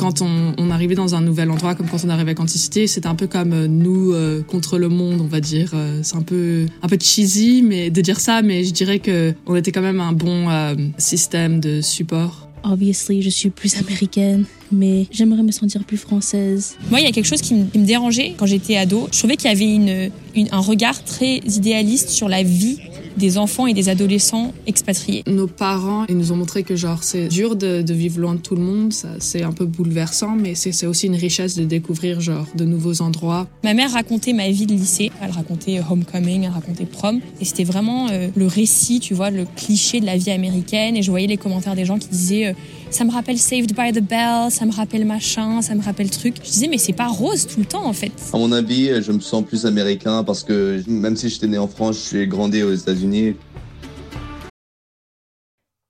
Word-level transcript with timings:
Quand 0.00 0.22
on, 0.22 0.54
on 0.56 0.70
arrivait 0.70 0.94
dans 0.94 1.14
un 1.14 1.20
nouvel 1.20 1.50
endroit, 1.50 1.74
comme 1.74 1.86
quand 1.86 2.02
on 2.06 2.08
arrivait 2.08 2.30
à 2.30 2.34
Quanticité, 2.34 2.86
c'était 2.86 3.06
un 3.06 3.14
peu 3.14 3.26
comme 3.26 3.52
euh, 3.52 3.66
nous 3.68 4.12
euh, 4.14 4.40
contre 4.42 4.78
le 4.78 4.88
monde, 4.88 5.20
on 5.20 5.26
va 5.26 5.40
dire. 5.40 5.72
Euh, 5.74 6.00
c'est 6.02 6.16
un 6.16 6.22
peu, 6.22 6.64
un 6.80 6.88
peu 6.88 6.96
cheesy 6.98 7.60
mais, 7.62 7.90
de 7.90 8.00
dire 8.00 8.18
ça, 8.18 8.40
mais 8.40 8.64
je 8.64 8.72
dirais 8.72 8.98
que 8.98 9.34
on 9.46 9.54
était 9.56 9.72
quand 9.72 9.82
même 9.82 10.00
un 10.00 10.12
bon 10.12 10.48
euh, 10.48 10.74
système 10.96 11.60
de 11.60 11.82
support. 11.82 12.48
Obviously, 12.64 13.20
je 13.22 13.28
suis 13.30 13.48
plus 13.50 13.76
américaine, 13.78 14.44
mais 14.72 15.06
j'aimerais 15.10 15.42
me 15.42 15.50
sentir 15.52 15.84
plus 15.84 15.96
française. 15.96 16.76
Moi, 16.90 17.00
il 17.00 17.04
y 17.06 17.08
a 17.08 17.12
quelque 17.12 17.26
chose 17.26 17.40
qui 17.42 17.54
me, 17.54 17.64
qui 17.66 17.78
me 17.78 17.86
dérangeait 17.86 18.34
quand 18.38 18.44
j'étais 18.46 18.76
ado. 18.76 19.06
Je 19.12 19.18
trouvais 19.18 19.36
qu'il 19.36 19.50
y 19.50 19.52
avait 19.52 19.64
une, 19.74 20.10
une- 20.34 20.48
un 20.52 20.60
regard 20.60 21.02
très 21.04 21.38
idéaliste 21.38 22.08
sur 22.10 22.28
la 22.28 22.42
vie 22.42 22.78
des 23.20 23.38
enfants 23.38 23.68
et 23.68 23.74
des 23.74 23.88
adolescents 23.88 24.52
expatriés. 24.66 25.22
Nos 25.28 25.46
parents, 25.46 26.06
ils 26.08 26.16
nous 26.16 26.32
ont 26.32 26.36
montré 26.36 26.64
que 26.64 26.74
genre 26.74 27.04
c'est 27.04 27.28
dur 27.28 27.54
de, 27.54 27.82
de 27.82 27.94
vivre 27.94 28.18
loin 28.18 28.34
de 28.34 28.40
tout 28.40 28.56
le 28.56 28.62
monde, 28.62 28.92
ça, 28.92 29.08
c'est 29.20 29.42
un 29.42 29.52
peu 29.52 29.66
bouleversant, 29.66 30.34
mais 30.34 30.56
c'est 30.56 30.72
c'est 30.72 30.86
aussi 30.86 31.08
une 31.08 31.14
richesse 31.14 31.56
de 31.56 31.64
découvrir 31.64 32.22
genre 32.22 32.46
de 32.54 32.64
nouveaux 32.64 33.02
endroits. 33.02 33.46
Ma 33.64 33.74
mère 33.74 33.92
racontait 33.92 34.32
ma 34.32 34.48
vie 34.48 34.64
de 34.64 34.72
lycée. 34.72 35.12
Elle 35.20 35.30
racontait 35.30 35.80
homecoming, 35.90 36.44
elle 36.44 36.50
racontait 36.50 36.86
prom. 36.86 37.20
Et 37.38 37.44
c'était 37.44 37.64
vraiment 37.64 38.08
euh, 38.10 38.28
le 38.34 38.46
récit, 38.46 38.98
tu 38.98 39.12
vois, 39.12 39.30
le 39.30 39.44
cliché 39.56 40.00
de 40.00 40.06
la 40.06 40.16
vie 40.16 40.30
américaine. 40.30 40.96
Et 40.96 41.02
je 41.02 41.10
voyais 41.10 41.26
les 41.26 41.36
commentaires 41.36 41.74
des 41.74 41.84
gens 41.84 41.98
qui 41.98 42.08
disaient 42.08 42.46
euh, 42.46 42.52
ça 42.90 43.04
me 43.04 43.12
rappelle 43.12 43.38
Saved 43.38 43.74
by 43.74 43.92
the 43.92 44.02
Bell, 44.02 44.50
ça 44.50 44.66
me 44.66 44.72
rappelle 44.72 45.04
machin, 45.04 45.62
ça 45.62 45.74
me 45.74 45.82
rappelle 45.82 46.10
truc. 46.10 46.36
Je 46.36 46.50
disais 46.50 46.68
mais 46.68 46.78
c'est 46.78 46.92
pas 46.92 47.08
rose 47.08 47.46
tout 47.46 47.60
le 47.60 47.66
temps 47.66 47.84
en 47.84 47.92
fait. 47.92 48.12
À 48.32 48.38
mon 48.38 48.52
avis, 48.52 49.02
je 49.02 49.12
me 49.12 49.20
sens 49.20 49.44
plus 49.44 49.64
américain 49.64 50.24
parce 50.24 50.44
que 50.44 50.82
même 50.88 51.16
si 51.16 51.28
j'étais 51.28 51.46
né 51.46 51.58
en 51.58 51.68
France, 51.68 51.96
je 51.96 52.00
suis 52.00 52.26
grandi 52.26 52.62
aux 52.62 52.74
États-Unis. 52.74 53.36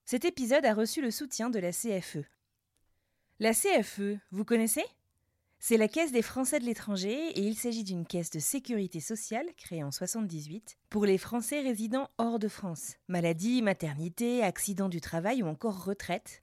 Cet 0.04 0.24
épisode 0.24 0.64
a 0.64 0.74
reçu 0.74 1.00
le 1.00 1.10
soutien 1.10 1.50
de 1.50 1.58
la 1.58 1.70
CFE. 1.70 2.24
La 3.38 3.52
CFE, 3.52 4.18
vous 4.32 4.44
connaissez? 4.44 4.84
C'est 5.62 5.76
la 5.76 5.88
Caisse 5.88 6.10
des 6.10 6.22
Français 6.22 6.58
de 6.58 6.64
l'étranger 6.64 7.28
et 7.34 7.42
il 7.42 7.54
s'agit 7.54 7.84
d'une 7.84 8.06
caisse 8.06 8.30
de 8.30 8.38
sécurité 8.38 8.98
sociale 8.98 9.46
créée 9.56 9.84
en 9.84 9.90
78 9.90 10.78
pour 10.88 11.04
les 11.04 11.18
Français 11.18 11.60
résidant 11.60 12.08
hors 12.18 12.38
de 12.38 12.48
France. 12.48 12.94
Maladie, 13.08 13.60
maternité, 13.60 14.42
accident 14.42 14.88
du 14.88 15.00
travail 15.00 15.42
ou 15.42 15.46
encore 15.46 15.84
retraite. 15.84 16.42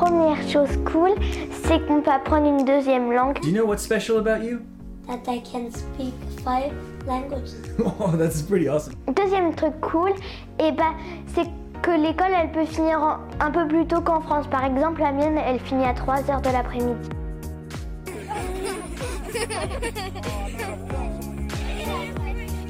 Première 0.00 0.40
chose 0.48 0.70
cool, 0.90 1.10
c'est 1.64 1.86
qu'on 1.86 2.00
peut 2.00 2.10
apprendre 2.10 2.46
une 2.46 2.64
deuxième 2.64 3.12
langue. 3.12 3.38
Do 3.42 3.48
you 3.48 3.54
know 3.54 3.66
what's 3.66 3.82
special 3.84 4.16
about 4.16 4.42
you? 4.42 4.60
That 5.06 5.30
I 5.30 5.42
can 5.42 5.68
speak 5.70 6.14
five 6.42 6.72
languages. 7.06 7.50
Oh, 8.00 8.16
that's 8.16 8.40
pretty 8.42 8.66
awesome. 8.68 8.94
Deuxième 9.14 9.54
truc 9.54 9.74
cool, 9.82 10.12
et 10.58 10.72
ben, 10.72 10.94
c'est 11.34 11.46
que 11.82 11.90
l'école 11.90 12.32
elle 12.34 12.50
peut 12.50 12.64
finir 12.64 12.98
en- 13.02 13.18
un 13.44 13.50
peu 13.50 13.68
plus 13.68 13.86
tôt 13.86 14.00
qu'en 14.00 14.20
France. 14.22 14.46
Par 14.50 14.64
exemple, 14.64 15.02
la 15.02 15.12
mienne 15.12 15.36
elle 15.36 15.60
finit 15.60 15.84
à 15.84 15.92
3 15.92 16.30
heures 16.30 16.40
de 16.40 16.50
l'après-midi. 16.50 17.08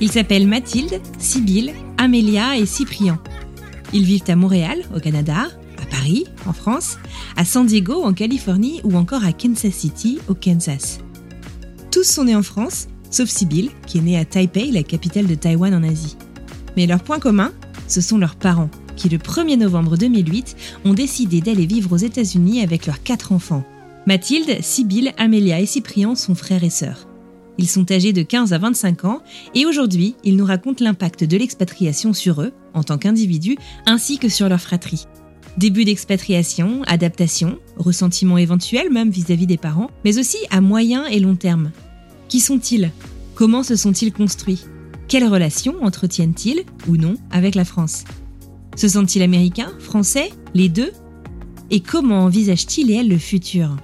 Ils 0.01 0.11
s'appellent 0.11 0.47
Mathilde, 0.47 1.01
Sibylle, 1.19 1.75
Amélia 1.99 2.57
et 2.57 2.67
Cyprien. 2.67 3.19
Ils 3.93 4.05
vivent 4.05 4.25
à 4.29 4.37
Montréal, 4.37 4.79
au 4.95 5.01
Canada, 5.01 5.49
Paris, 6.01 6.25
en 6.47 6.55
France, 6.55 6.97
à 7.37 7.45
San 7.45 7.67
Diego, 7.67 8.03
en 8.05 8.15
Californie 8.15 8.81
ou 8.85 8.97
encore 8.97 9.23
à 9.23 9.35
Kansas 9.35 9.75
City, 9.75 10.19
au 10.29 10.35
Kansas. 10.35 11.01
Tous 11.91 12.05
sont 12.05 12.25
nés 12.25 12.35
en 12.35 12.43
France, 12.43 12.89
sauf 13.11 13.29
Sibylle, 13.29 13.69
qui 13.87 13.99
est 13.99 14.01
née 14.01 14.19
à 14.19 14.25
Taipei, 14.25 14.71
la 14.71 14.83
capitale 14.83 15.27
de 15.27 15.35
Taïwan 15.35 15.75
en 15.75 15.83
Asie. 15.83 16.17
Mais 16.75 16.87
leur 16.87 17.03
point 17.03 17.19
commun, 17.19 17.53
ce 17.87 18.01
sont 18.01 18.17
leurs 18.17 18.37
parents, 18.37 18.71
qui 18.97 19.11
le 19.11 19.19
1er 19.19 19.59
novembre 19.59 19.99
2008 19.99 20.57
ont 20.87 20.95
décidé 20.95 21.43
d'aller 21.43 21.67
vivre 21.67 21.93
aux 21.93 21.99
États-Unis 21.99 22.63
avec 22.63 22.87
leurs 22.87 23.03
quatre 23.03 23.33
enfants. 23.33 23.65
Mathilde, 24.07 24.63
Sibylle, 24.63 25.13
Amélia 25.19 25.61
et 25.61 25.67
Cyprien 25.67 26.15
sont 26.15 26.35
frères 26.35 26.65
et 26.65 26.71
sœurs. 26.71 27.09
Ils 27.59 27.69
sont 27.69 27.93
âgés 27.93 28.15
de 28.15 28.23
15 28.23 28.55
à 28.55 28.59
25 28.59 29.05
ans 29.05 29.21
et 29.55 29.67
aujourd'hui, 29.67 30.15
ils 30.25 30.37
nous 30.37 30.47
racontent 30.47 30.83
l'impact 30.83 31.25
de 31.25 31.37
l'expatriation 31.37 32.15
sur 32.15 32.41
eux, 32.41 32.55
en 32.73 32.85
tant 32.85 32.97
qu'individus, 32.97 33.59
ainsi 33.85 34.17
que 34.17 34.31
sur 34.31 34.49
leur 34.49 34.63
fratrie. 34.63 35.05
Début 35.59 35.85
d'expatriation, 35.85 36.83
adaptation, 36.85 37.59
ressentiment 37.77 38.39
éventuel 38.39 38.91
même 38.91 39.11
vis-à-vis 39.11 39.47
des 39.47 39.57
parents, 39.57 39.91
mais 40.05 40.19
aussi 40.19 40.39
à 40.51 40.61
moyen 40.61 41.07
et 41.07 41.21
long 41.21 41.37
terme. 41.37 41.73
Qui 42.29 42.41
sont-ils? 42.41 42.91
Comment 43.35 43.63
se 43.63 43.77
sont-ils 43.77 44.13
construits? 44.13 44.65
Quelles 45.09 45.27
relations 45.27 45.83
entretiennent-ils, 45.83 46.65
ou 46.87 46.97
non, 46.97 47.17
avec 47.31 47.57
la 47.57 47.65
France? 47.65 48.05
Se 48.77 48.89
sentent-ils 48.89 49.23
américains, 49.23 49.73
français, 49.81 50.31
les 50.55 50.69
deux? 50.69 50.93
Et 51.71 51.81
comment 51.81 52.25
envisagent-ils 52.25 52.91
et 52.91 52.95
elles 52.95 53.09
le 53.09 53.19
futur? 53.19 53.77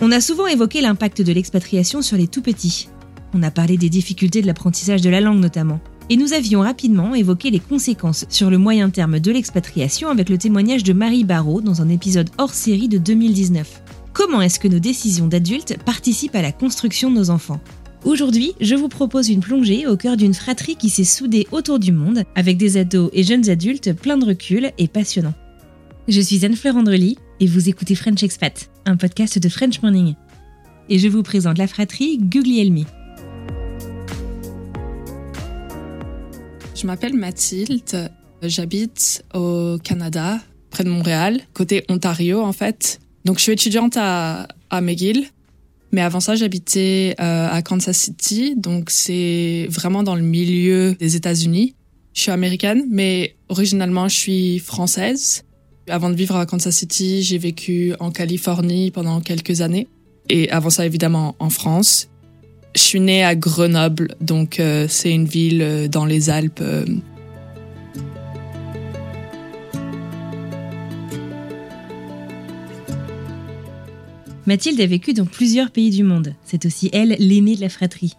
On 0.00 0.12
a 0.12 0.20
souvent 0.20 0.46
évoqué 0.46 0.80
l'impact 0.80 1.22
de 1.22 1.32
l'expatriation 1.32 2.02
sur 2.02 2.16
les 2.16 2.28
tout-petits. 2.28 2.88
On 3.34 3.42
a 3.42 3.50
parlé 3.50 3.76
des 3.76 3.90
difficultés 3.90 4.42
de 4.42 4.46
l'apprentissage 4.46 5.02
de 5.02 5.10
la 5.10 5.20
langue 5.20 5.40
notamment. 5.40 5.80
Et 6.12 6.16
nous 6.16 6.32
avions 6.32 6.60
rapidement 6.60 7.14
évoqué 7.14 7.52
les 7.52 7.60
conséquences 7.60 8.26
sur 8.28 8.50
le 8.50 8.58
moyen 8.58 8.90
terme 8.90 9.20
de 9.20 9.30
l'expatriation 9.30 10.08
avec 10.08 10.28
le 10.28 10.38
témoignage 10.38 10.82
de 10.82 10.92
Marie 10.92 11.22
Barrault 11.22 11.60
dans 11.60 11.82
un 11.82 11.88
épisode 11.88 12.30
hors 12.36 12.52
série 12.52 12.88
de 12.88 12.98
2019. 12.98 13.80
Comment 14.12 14.42
est-ce 14.42 14.58
que 14.58 14.66
nos 14.66 14.80
décisions 14.80 15.28
d'adultes 15.28 15.78
participent 15.84 16.34
à 16.34 16.42
la 16.42 16.50
construction 16.50 17.12
de 17.12 17.16
nos 17.16 17.30
enfants? 17.30 17.60
Aujourd'hui, 18.04 18.54
je 18.60 18.74
vous 18.74 18.88
propose 18.88 19.28
une 19.28 19.38
plongée 19.38 19.86
au 19.86 19.96
cœur 19.96 20.16
d'une 20.16 20.34
fratrie 20.34 20.74
qui 20.74 20.90
s'est 20.90 21.04
soudée 21.04 21.46
autour 21.52 21.78
du 21.78 21.92
monde, 21.92 22.24
avec 22.34 22.56
des 22.56 22.76
ados 22.76 23.10
et 23.12 23.22
jeunes 23.22 23.48
adultes 23.48 23.92
pleins 23.92 24.18
de 24.18 24.26
recul 24.26 24.72
et 24.78 24.88
passionnants. 24.88 25.34
Je 26.08 26.20
suis 26.20 26.44
Anne-Fleur 26.44 26.74
Andrely 26.74 27.18
et 27.38 27.46
vous 27.46 27.68
écoutez 27.68 27.94
French 27.94 28.24
Expat, 28.24 28.68
un 28.84 28.96
podcast 28.96 29.38
de 29.38 29.48
French 29.48 29.80
Morning. 29.80 30.14
Et 30.88 30.98
je 30.98 31.06
vous 31.06 31.22
présente 31.22 31.58
la 31.58 31.68
fratrie 31.68 32.18
Guglielmi. 32.18 32.84
Je 36.80 36.86
m'appelle 36.86 37.12
Mathilde, 37.12 38.10
j'habite 38.42 39.22
au 39.34 39.76
Canada, 39.84 40.40
près 40.70 40.82
de 40.82 40.88
Montréal, 40.88 41.42
côté 41.52 41.84
Ontario 41.90 42.40
en 42.40 42.54
fait. 42.54 43.00
Donc 43.26 43.36
je 43.36 43.42
suis 43.42 43.52
étudiante 43.52 43.98
à, 43.98 44.48
McGill, 44.72 45.26
mais 45.92 46.00
avant 46.00 46.20
ça 46.20 46.36
j'habitais 46.36 47.16
euh, 47.20 47.48
à 47.50 47.60
Kansas 47.60 47.98
City, 47.98 48.54
donc 48.56 48.88
c'est 48.88 49.66
vraiment 49.68 50.02
dans 50.02 50.14
le 50.14 50.22
milieu 50.22 50.94
des 50.94 51.16
États-Unis. 51.16 51.74
Je 52.14 52.22
suis 52.22 52.30
américaine, 52.30 52.86
mais 52.88 53.36
originalement 53.50 54.08
je 54.08 54.16
suis 54.16 54.58
française. 54.58 55.44
Avant 55.86 56.08
de 56.08 56.14
vivre 56.14 56.36
à 56.36 56.46
Kansas 56.46 56.74
City, 56.74 57.22
j'ai 57.22 57.36
vécu 57.36 57.92
en 58.00 58.10
Californie 58.10 58.90
pendant 58.90 59.20
quelques 59.20 59.60
années, 59.60 59.86
et 60.30 60.50
avant 60.50 60.70
ça 60.70 60.86
évidemment 60.86 61.36
en 61.40 61.50
France. 61.50 62.09
Je 62.74 62.80
suis 62.82 63.00
née 63.00 63.24
à 63.24 63.34
Grenoble, 63.34 64.14
donc 64.20 64.60
euh, 64.60 64.86
c'est 64.88 65.12
une 65.12 65.24
ville 65.24 65.60
euh, 65.60 65.88
dans 65.88 66.04
les 66.04 66.30
Alpes. 66.30 66.60
euh. 66.60 66.84
Mathilde 74.46 74.80
a 74.80 74.86
vécu 74.86 75.12
dans 75.14 75.26
plusieurs 75.26 75.70
pays 75.72 75.90
du 75.90 76.04
monde. 76.04 76.34
C'est 76.44 76.64
aussi 76.64 76.90
elle 76.92 77.16
l'aînée 77.18 77.56
de 77.56 77.60
la 77.60 77.68
fratrie. 77.68 78.14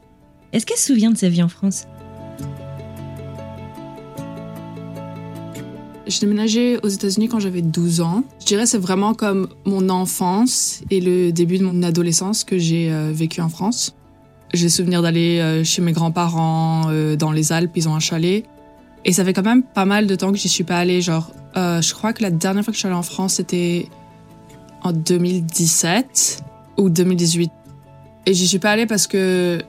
Est-ce 0.52 0.66
qu'elle 0.66 0.78
se 0.78 0.88
souvient 0.88 1.12
de 1.12 1.18
sa 1.18 1.30
vie 1.30 1.44
en 1.44 1.50
France? 1.50 1.86
J'ai 6.08 6.20
déménagé 6.20 6.78
aux 6.84 6.90
États-Unis 6.90 7.30
quand 7.30 7.40
j'avais 7.40 7.62
12 7.62 8.02
ans. 8.02 8.26
Je 8.42 8.46
dirais 8.48 8.66
c'est 8.66 8.78
vraiment 8.78 9.14
comme 9.14 9.48
mon 9.64 9.88
enfance 9.90 10.82
et 10.90 11.00
le 11.00 11.32
début 11.32 11.58
de 11.58 11.64
mon 11.64 11.84
adolescence 11.84 12.44
que 12.44 12.58
j'ai 12.58 12.92
vécu 13.14 13.40
en 13.40 13.48
France. 13.48 13.96
J'ai 14.54 14.68
souvenir 14.68 15.02
d'aller 15.02 15.40
euh, 15.40 15.64
chez 15.64 15.82
mes 15.82 15.94
grands-parents 15.94 16.90
euh, 16.90 17.16
dans 17.16 17.32
les 17.32 17.54
Alpes, 17.54 17.72
ils 17.76 17.88
ont 17.88 17.96
un 17.96 18.00
chalet. 18.00 18.46
Et 19.06 19.14
ça 19.14 19.24
fait 19.24 19.34
quand 19.34 19.44
même 19.44 19.64
pas 19.64 19.86
mal 19.86 20.08
de 20.08 20.16
temps 20.16 20.32
que 20.32 20.38
j'y 20.38 20.50
suis 20.50 20.66
pas 20.66 20.78
allée. 20.78 21.02
Genre, 21.02 21.32
euh, 21.56 21.82
je 21.82 21.94
crois 21.94 22.12
que 22.12 22.22
la 22.22 22.32
dernière 22.32 22.64
fois 22.64 22.72
que 22.72 22.76
je 22.76 22.80
suis 22.80 22.88
allée 22.88 22.96
en 22.96 23.04
France, 23.04 23.36
c'était 23.36 23.88
en 24.84 24.92
2017 24.92 26.44
ou 26.78 26.90
2018. 26.90 27.50
Et 28.26 28.34
j'y 28.34 28.48
suis 28.48 28.60
pas 28.60 28.72
allée 28.72 28.86
parce 28.86 29.08
que 29.08 29.64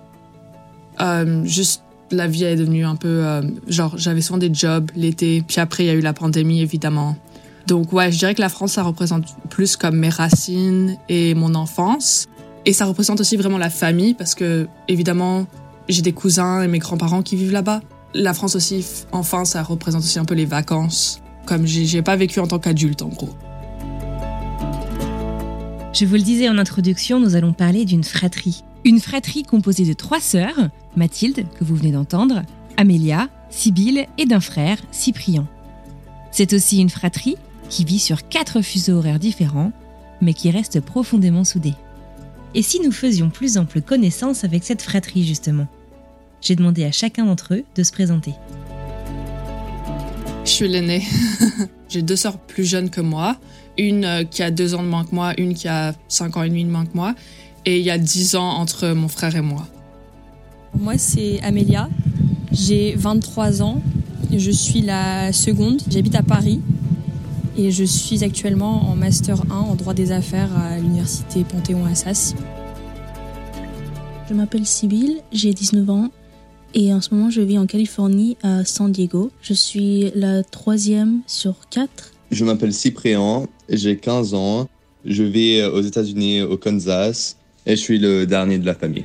juste 1.44 1.82
la 2.11 2.26
vie 2.26 2.44
est 2.44 2.56
devenue 2.56 2.85
un 2.85 2.96
peu 2.96 3.25
genre 3.67 3.96
j'avais 3.96 4.20
souvent 4.20 4.38
des 4.38 4.52
jobs 4.52 4.90
l'été, 4.94 5.43
puis 5.43 5.58
après 5.58 5.85
il 5.85 5.87
y 5.87 5.90
a 5.90 5.94
eu 5.94 6.00
la 6.00 6.12
pandémie 6.12 6.61
évidemment. 6.61 7.17
Donc 7.67 7.93
ouais, 7.93 8.12
je 8.12 8.19
dirais 8.19 8.35
que 8.35 8.40
la 8.40 8.50
France 8.50 8.73
ça 8.73 8.82
représente 8.82 9.25
plus 9.49 9.76
comme 9.76 9.96
mes 9.96 10.11
racines 10.11 10.96
et 11.08 11.35
mon 11.35 11.55
enfance 11.55 12.28
et 12.64 12.73
ça 12.73 12.85
représente 12.85 13.20
aussi 13.20 13.37
vraiment 13.37 13.59
la 13.59 13.70
famille 13.70 14.14
parce 14.14 14.35
que 14.35 14.69
évidemment 14.88 15.47
j'ai 15.88 16.03
des 16.03 16.12
cousins 16.12 16.62
et 16.62 16.69
mes 16.69 16.79
grands-parents 16.79 17.23
qui 17.23 17.37
vivent 17.37 17.53
là-bas. 17.53 17.81
La 18.14 18.35
France 18.35 18.56
aussi, 18.56 18.85
enfin, 19.11 19.44
ça 19.44 19.62
représente 19.62 20.03
aussi 20.03 20.19
un 20.19 20.25
peu 20.25 20.35
les 20.35 20.44
vacances. 20.44 21.20
Comme 21.47 21.67
j'ai 21.67 22.03
pas 22.03 22.14
vécu 22.14 22.41
en 22.41 22.47
tant 22.47 22.59
qu'adulte, 22.59 23.03
en 23.03 23.09
gros. 23.09 23.35
Je 25.93 26.05
vous 26.05 26.14
le 26.14 26.23
disais 26.23 26.49
en 26.49 26.56
introduction, 26.56 27.19
nous 27.19 27.35
allons 27.35 27.53
parler 27.53 27.85
d'une 27.85 28.05
fratrie. 28.05 28.62
Une 28.85 29.00
fratrie 29.00 29.43
composée 29.43 29.85
de 29.85 29.93
trois 29.93 30.20
sœurs, 30.20 30.70
Mathilde, 30.97 31.47
que 31.59 31.64
vous 31.64 31.75
venez 31.75 31.93
d'entendre, 31.93 32.43
Amélia, 32.76 33.29
Sibylle 33.50 34.06
et 34.19 34.26
d'un 34.26 34.41
frère, 34.41 34.79
Cyprien. 34.91 35.47
C'est 36.31 36.53
aussi 36.53 36.81
une 36.81 36.91
fratrie 36.91 37.37
qui 37.69 37.85
vit 37.85 37.99
sur 37.99 38.29
quatre 38.29 38.62
fuseaux 38.62 38.99
horaires 38.99 39.19
différents, 39.19 39.73
mais 40.20 40.32
qui 40.32 40.50
reste 40.50 40.81
profondément 40.81 41.44
soudée. 41.44 41.75
Et 42.54 42.62
si 42.62 42.81
nous 42.81 42.93
faisions 42.93 43.31
plus 43.31 43.56
ample 43.56 43.81
connaissance 43.81 44.44
avec 44.44 44.62
cette 44.64 44.82
fratrie, 44.82 45.25
justement? 45.25 45.66
J'ai 46.43 46.54
demandé 46.54 46.84
à 46.84 46.93
chacun 46.93 47.25
d'entre 47.25 47.54
eux 47.54 47.64
de 47.75 47.82
se 47.82 47.93
présenter. 47.93 48.34
Je 50.44 50.50
suis 50.50 50.69
l'aînée. 50.69 51.02
j'ai 51.88 52.02
deux 52.02 52.16
sœurs 52.16 52.38
plus 52.38 52.64
jeunes 52.64 52.90
que 52.90 53.00
moi. 53.00 53.37
Une 53.78 54.04
euh, 54.04 54.25
qui 54.25 54.43
a 54.43 54.50
deux 54.50 54.75
ans 54.75 54.82
de 54.82 54.88
moins 54.88 55.04
que 55.04 55.14
moi, 55.14 55.32
une 55.38 55.54
qui 55.54 55.69
a 55.69 55.94
cinq 56.08 56.37
ans 56.37 56.43
et 56.43 56.49
demi 56.50 56.64
de 56.64 56.70
moins 56.70 56.84
que 56.84 56.94
moi. 56.94 57.14
Et 57.64 57.78
il 57.78 57.84
y 57.84 57.90
a 57.90 57.96
dix 57.96 58.34
ans 58.34 58.49
entre 58.49 58.88
mon 58.88 59.08
frère 59.08 59.34
et 59.34 59.40
moi. 59.40 59.66
Moi, 60.78 60.99
c'est 60.99 61.40
Amélia. 61.43 61.88
J'ai 62.50 62.94
23 62.96 63.62
ans. 63.62 63.81
Je 64.31 64.50
suis 64.50 64.82
la 64.82 65.32
seconde. 65.32 65.81
J'habite 65.88 66.16
à 66.16 66.22
Paris. 66.22 66.60
Et 67.56 67.70
je 67.70 67.84
suis 67.84 68.25
actuellement 68.25 68.90
en 68.90 68.96
Master 68.96 69.43
1 69.50 69.54
en 69.54 69.75
droit 69.75 69.93
des 69.93 70.10
affaires 70.10 70.56
à 70.56 70.78
l'Université 70.78 71.44
Panthéon-Assas. 71.44 72.34
Je 74.28 74.34
m'appelle 74.34 74.64
Sibylle, 74.64 75.20
j'ai 75.32 75.52
19 75.52 75.90
ans 75.90 76.10
et 76.75 76.94
en 76.94 77.02
ce 77.02 77.14
moment 77.14 77.28
je 77.28 77.43
vis 77.43 77.58
en 77.58 77.66
Californie 77.66 78.38
à 78.43 78.64
San 78.64 78.90
Diego. 78.90 79.31
Je 79.43 79.52
suis 79.52 80.10
la 80.14 80.43
troisième 80.43 81.20
sur 81.26 81.69
quatre. 81.69 82.12
Je 82.31 82.44
m'appelle 82.46 82.72
Cyprien, 82.72 83.46
j'ai 83.69 83.99
15 83.99 84.32
ans, 84.32 84.69
je 85.04 85.22
vis 85.22 85.62
aux 85.62 85.82
États-Unis, 85.82 86.40
au 86.40 86.56
Kansas, 86.56 87.37
et 87.66 87.76
je 87.76 87.81
suis 87.81 87.99
le 87.99 88.26
dernier 88.26 88.58
de 88.58 88.64
la 88.64 88.75
famille. 88.75 89.04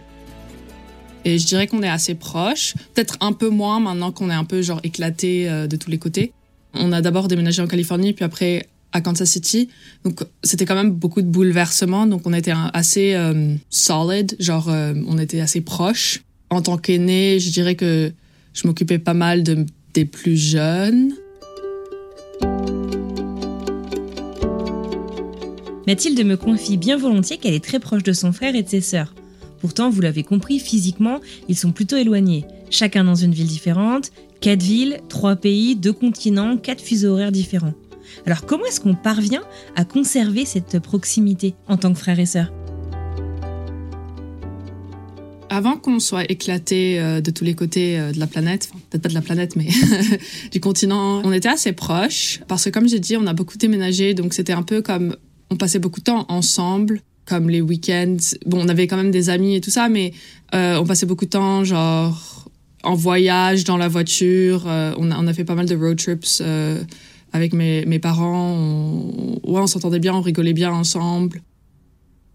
Et 1.26 1.38
je 1.38 1.46
dirais 1.46 1.68
qu'on 1.68 1.84
est 1.84 1.90
assez 1.90 2.16
proches. 2.16 2.76
Peut-être 2.94 3.18
un 3.20 3.34
peu 3.34 3.50
moins 3.50 3.82
maintenant 3.82 4.14
qu'on 4.14 4.30
est 4.30 4.34
un 4.34 4.46
peu 4.46 4.62
genre 4.62 4.80
éclaté 4.84 5.50
euh, 5.50 5.68
de 5.68 5.76
tous 5.76 5.90
les 5.90 5.98
côtés. 5.98 6.32
On 6.80 6.92
a 6.92 7.02
d'abord 7.02 7.28
déménagé 7.28 7.62
en 7.62 7.68
Californie, 7.68 8.14
puis 8.14 8.26
après 8.26 8.68
à 8.92 9.02
Kansas 9.02 9.30
City. 9.30 9.70
Donc 10.04 10.22
c'était 10.44 10.66
quand 10.66 10.76
même 10.76 10.92
beaucoup 10.92 11.22
de 11.22 11.28
bouleversements. 11.28 12.08
Donc 12.08 12.22
on 12.26 12.34
était 12.34 12.54
assez 12.74 13.14
euh, 13.16 13.56
solid, 13.70 14.36
genre 14.40 14.70
euh, 14.70 14.94
on 15.08 15.18
était 15.18 15.40
assez 15.40 15.62
proches. 15.62 16.22
En 16.50 16.62
tant 16.62 16.78
qu'aîné, 16.78 17.40
je 17.40 17.52
dirais 17.52 17.76
que 17.76 18.12
je 18.54 18.68
m'occupais 18.68 19.00
pas 19.00 19.14
mal 19.14 19.44
de, 19.44 19.66
des 19.94 20.06
plus 20.06 20.38
jeunes. 20.38 21.14
Mathilde 25.86 26.26
me 26.26 26.36
confie 26.36 26.78
bien 26.78 26.98
volontiers 26.98 27.38
qu'elle 27.38 27.54
est 27.54 27.64
très 27.64 27.80
proche 27.80 28.04
de 28.04 28.14
son 28.14 28.34
frère 28.34 28.56
et 28.56 28.64
de 28.64 28.68
ses 28.68 28.82
sœurs. 28.82 29.14
Pourtant, 29.60 29.90
vous 29.90 30.02
l'avez 30.02 30.24
compris, 30.24 30.60
physiquement, 30.60 31.20
ils 31.48 31.58
sont 31.58 31.72
plutôt 31.72 31.96
éloignés. 31.98 32.46
Chacun 32.70 33.06
dans 33.06 33.16
une 33.16 33.32
ville 33.32 33.48
différente, 33.48 34.12
quatre 34.42 34.64
villes, 34.64 35.00
trois 35.10 35.36
pays, 35.36 35.76
deux 35.76 35.94
continents, 35.94 36.58
quatre 36.58 36.82
fuseaux 36.82 37.10
horaires 37.10 37.32
différents. 37.32 37.74
Alors 38.26 38.46
comment 38.46 38.66
est-ce 38.66 38.80
qu'on 38.80 38.96
parvient 38.96 39.44
à 39.76 39.86
conserver 39.86 40.46
cette 40.46 40.80
proximité 40.80 41.56
en 41.68 41.78
tant 41.78 41.94
que 41.94 42.00
frères 42.00 42.20
et 42.20 42.26
sœurs? 42.26 42.52
Avant 45.50 45.78
qu'on 45.78 46.00
soit 46.00 46.30
éclaté 46.30 47.00
euh, 47.00 47.22
de 47.22 47.32
tous 47.32 47.46
les 47.46 47.56
côtés 47.56 47.98
euh, 47.98 48.12
de 48.12 48.20
la 48.20 48.28
planète, 48.28 48.70
peut-être 48.90 49.04
pas 49.04 49.10
de 49.10 49.14
la 49.14 49.22
planète, 49.22 49.56
mais 49.56 49.68
du 50.52 50.60
continent, 50.60 51.22
on 51.24 51.32
était 51.32 51.48
assez 51.48 51.72
proches 51.72 52.42
parce 52.48 52.66
que 52.66 52.70
comme 52.70 52.88
j'ai 52.88 53.00
dit, 53.00 53.16
on 53.16 53.26
a 53.28 53.34
beaucoup 53.34 53.58
déménagé, 53.58 54.14
donc 54.14 54.34
c'était 54.34 54.54
un 54.54 54.64
peu 54.64 54.82
comme 54.82 55.16
on 55.50 55.56
passait 55.56 55.80
beaucoup 55.80 56.02
de 56.02 56.06
temps 56.06 56.26
ensemble, 56.28 57.02
comme 57.26 57.50
les 57.50 57.62
week-ends. 57.62 58.18
Bon, 58.46 58.64
on 58.64 58.68
avait 58.68 58.88
quand 58.88 58.98
même 58.98 59.12
des 59.12 59.30
amis 59.30 59.56
et 59.56 59.62
tout 59.62 59.70
ça, 59.70 59.88
mais 59.88 60.14
euh, 60.54 60.78
on 60.78 60.86
passait 60.86 61.06
beaucoup 61.06 61.26
de 61.26 61.30
temps 61.30 61.64
genre 61.64 62.37
en 62.88 62.96
voyage 62.96 63.66
dans 63.66 63.78
la 63.78 63.90
voiture. 63.90 64.64
euh, 64.66 64.94
on, 64.98 65.12
a, 65.12 65.34
fait 65.34 65.44
pas 65.44 65.56
mal 65.56 65.66
de 65.66 65.76
road 65.76 65.98
trips 65.98 66.42
euh, 66.42 66.82
avec 67.34 67.54
mes, 67.54 67.86
mes 67.86 68.00
parents. 68.00 68.54
On, 68.58 69.40
ouais, 69.44 69.62
on 69.62 69.68
s'entendait 69.68 70.00
bien, 70.00 70.14
on 70.14 70.22
rigolait 70.22 70.54
bien 70.54 70.72
ensemble. 70.72 71.42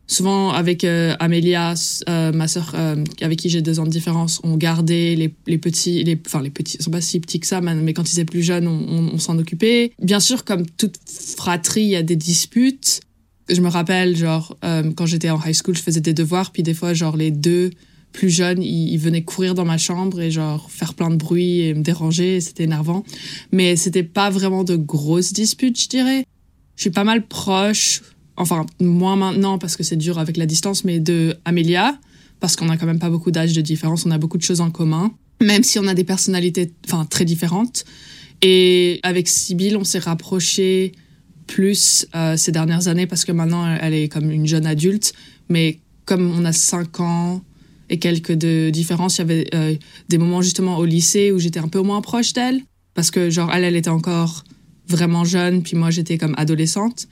Souvent 0.07 0.51
avec 0.51 0.85
euh, 0.85 1.15
Amélia, 1.21 1.73
euh, 2.09 2.33
ma 2.33 2.49
sœur 2.49 2.75
avec 3.23 3.39
qui 3.39 3.49
j'ai 3.49 3.63
deux 3.63 3.81
ans 3.81 3.85
de 3.85 3.91
différence, 3.91 4.41
on 4.45 4.57
gardait 4.59 5.15
les, 5.15 5.35
les 5.47 5.57
petits, 5.57 6.05
les, 6.05 6.21
enfin 6.27 6.43
les 6.43 6.51
petits, 6.51 6.77
ils 6.79 6.83
sont 6.83 6.91
pas 6.91 7.01
si 7.01 7.19
petits 7.19 7.41
que 7.41 7.47
ça, 7.47 7.63
mais 7.63 7.95
quand 7.95 8.11
ils 8.13 8.21
étaient 8.21 8.31
plus 8.31 8.43
jeunes, 8.43 8.69
on, 8.69 9.15
on- 9.15 9.19
s'en 9.19 9.39
occupait. 9.39 9.93
Bien 10.03 10.21
sûr, 10.21 10.45
comme 10.45 10.67
toute 10.67 10.97
fratrie, 11.39 11.83
il 11.85 11.89
y 11.91 11.97
a 11.97 12.03
des 12.03 12.17
disputes. 12.17 13.01
Je 13.49 13.61
me 13.63 13.69
rappelle, 13.69 14.17
genre, 14.17 14.59
quand 14.97 15.07
j'étais 15.07 15.31
en 15.31 15.41
high 15.43 15.55
school, 15.55 15.77
je 15.77 15.83
faisais 15.83 16.01
des 16.01 16.15
devoirs, 16.15 16.51
puis 16.53 16.63
des 16.63 16.75
fois, 16.75 16.93
genre, 16.93 17.17
les 17.17 17.31
deux 17.31 17.71
plus 18.13 18.31
jeunes, 18.31 18.63
ils, 18.63 18.93
ils 18.93 18.99
venaient 18.99 19.23
courir 19.23 19.55
dans 19.55 19.65
ma 19.65 19.79
chambre 19.79 20.21
et, 20.21 20.31
genre, 20.31 20.71
faire 20.71 20.95
plein 20.95 21.11
de 21.11 21.17
bruit 21.17 21.61
et 21.61 21.75
me 21.75 21.83
déranger, 21.83 22.41
c'était 22.41 22.65
énervant. 22.65 23.05
Mais 23.51 23.77
c'était 23.77 24.03
pas 24.03 24.31
vraiment 24.31 24.65
de 24.65 24.77
grosses 24.77 25.33
disputes, 25.33 25.81
je 25.81 25.89
dirais. 25.89 26.25
Je 26.77 26.83
suis 26.83 26.91
pas 26.91 27.05
mal 27.05 27.27
proche, 27.27 28.03
enfin, 28.37 28.67
moins 28.81 29.17
maintenant 29.17 29.59
parce 29.59 29.77
que 29.77 29.83
c'est 29.83 29.97
dur 29.97 30.19
avec 30.19 30.37
la 30.37 30.47
distance, 30.47 30.85
mais 30.85 31.01
de 31.01 31.37
Amélia, 31.45 31.99
parce 32.41 32.57
qu'on 32.57 32.69
a 32.69 32.77
quand 32.77 32.87
même 32.87 32.99
pas 32.99 33.11
beaucoup 33.11 33.31
d'âge 33.31 33.53
de 33.53 33.61
différence, 33.61 34.07
on 34.07 34.11
a 34.11 34.19
beaucoup 34.19 34.39
de 34.39 34.43
choses 34.43 34.61
en 34.61 34.71
commun, 34.71 35.13
même 35.41 35.63
si 35.63 35.79
on 35.79 35.87
a 35.87 35.95
des 35.95 36.05
personnalités, 36.05 36.73
enfin, 36.87 37.05
très 37.05 37.25
différentes. 37.25 37.85
Et 38.43 38.99
avec 39.05 39.29
Sibylle, 39.29 39.77
on 39.77 39.85
s'est 39.85 40.01
rapprochés 40.01 40.93
plus 41.47 42.07
euh, 42.15 42.37
ces 42.37 42.53
dernières 42.53 42.89
années 42.89 43.07
parce 43.07 43.25
que 43.25 43.33
maintenant 43.33 43.77
elle 43.77 43.95
est 43.95 44.09
comme 44.09 44.31
une 44.31 44.47
jeune 44.47 44.67
adulte, 44.67 45.13
mais 45.49 45.81
comme 46.05 46.33
on 46.37 46.45
a 46.45 46.53
cinq 46.53 47.01
ans 47.01 47.43
et 47.93 47.99
quelques 47.99 48.33
de 48.33 48.71
différence, 48.71 49.19
il 49.19 49.21
y 49.21 49.23
avait 49.23 49.47
euh, 49.55 49.75
des 50.09 50.17
moments 50.17 50.41
justement 50.41 50.79
au 50.79 50.87
lycée 50.87 51.31
où 51.31 51.39
j'étais 51.39 51.61
un 51.61 51.69
peu 51.69 51.81
moins 51.81 52.01
proche 52.01 52.33
d'elle 52.33 52.63
parce 52.95 53.11
que 53.11 53.29
genre 53.29 53.51
elle, 53.53 53.65
elle 53.65 53.77
était 53.77 53.91
encore 53.91 54.45
vraiment 54.89 55.25
jeune, 55.25 55.63
puis 55.63 55.77
moi 55.77 55.91
j'étais 55.91 56.17
comme 56.17 56.35
adolescente. 56.39 57.07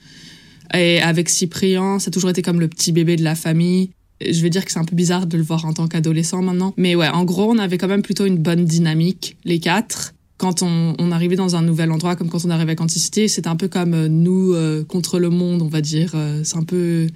Et 0.73 0.99
avec 0.99 1.29
Cyprien, 1.29 1.99
ça 1.99 2.09
a 2.09 2.11
toujours 2.11 2.31
été 2.31 2.41
comme 2.41 2.59
le 2.59 2.67
petit 2.67 2.91
bébé 2.91 3.15
de 3.15 3.23
la 3.23 3.35
famille. 3.35 3.91
Je 4.21 4.41
vais 4.41 4.49
dire 4.49 4.65
que 4.65 4.71
c'est 4.71 4.79
un 4.79 4.83
peu 4.83 4.95
bizarre 4.95 5.27
de 5.27 5.37
le 5.37 5.43
voir 5.43 5.65
en 5.65 5.73
tant 5.73 5.87
qu'adolescent 5.87 6.41
maintenant. 6.41 6.73
Mais 6.77 6.95
ouais, 6.95 7.09
en 7.09 7.25
gros, 7.25 7.51
on 7.51 7.59
avait 7.59 7.77
quand 7.77 7.87
même 7.87 8.01
plutôt 8.01 8.25
une 8.25 8.37
bonne 8.37 8.65
dynamique, 8.65 9.37
les 9.45 9.59
quatre. 9.59 10.13
Quand 10.37 10.63
on, 10.63 11.11
arrivait 11.11 11.35
dans 11.35 11.55
un 11.55 11.61
nouvel 11.61 11.91
endroit, 11.91 12.15
comme 12.15 12.29
quand 12.29 12.43
on 12.45 12.49
arrivait 12.49 12.75
à 12.79 12.87
City, 12.87 13.29
c'était 13.29 13.49
un 13.49 13.55
peu 13.55 13.67
comme 13.67 13.93
euh, 13.93 14.07
nous 14.07 14.53
euh, 14.53 14.83
contre 14.83 15.19
le 15.19 15.29
monde, 15.29 15.61
on 15.61 15.67
va 15.67 15.81
dire. 15.81 16.15
C'est 16.43 16.57
un 16.57 16.63
peu, 16.63 17.07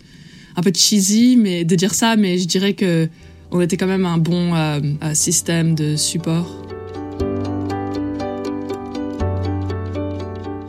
un 0.55 0.61
peu 0.61 0.71
cheesy 0.75 1.35
mais, 1.35 1.65
de 1.65 1.75
dire 1.75 1.95
ça, 1.95 2.15
mais 2.17 2.37
je 2.37 2.45
dirais 2.45 2.73
que 2.73 3.09
on 3.51 3.61
était 3.61 3.77
quand 3.77 3.87
même 3.87 4.05
un 4.05 4.17
bon 4.17 4.53
euh, 4.53 4.79
euh, 5.03 5.13
système 5.13 5.75
de 5.75 5.95
support. 5.95 6.47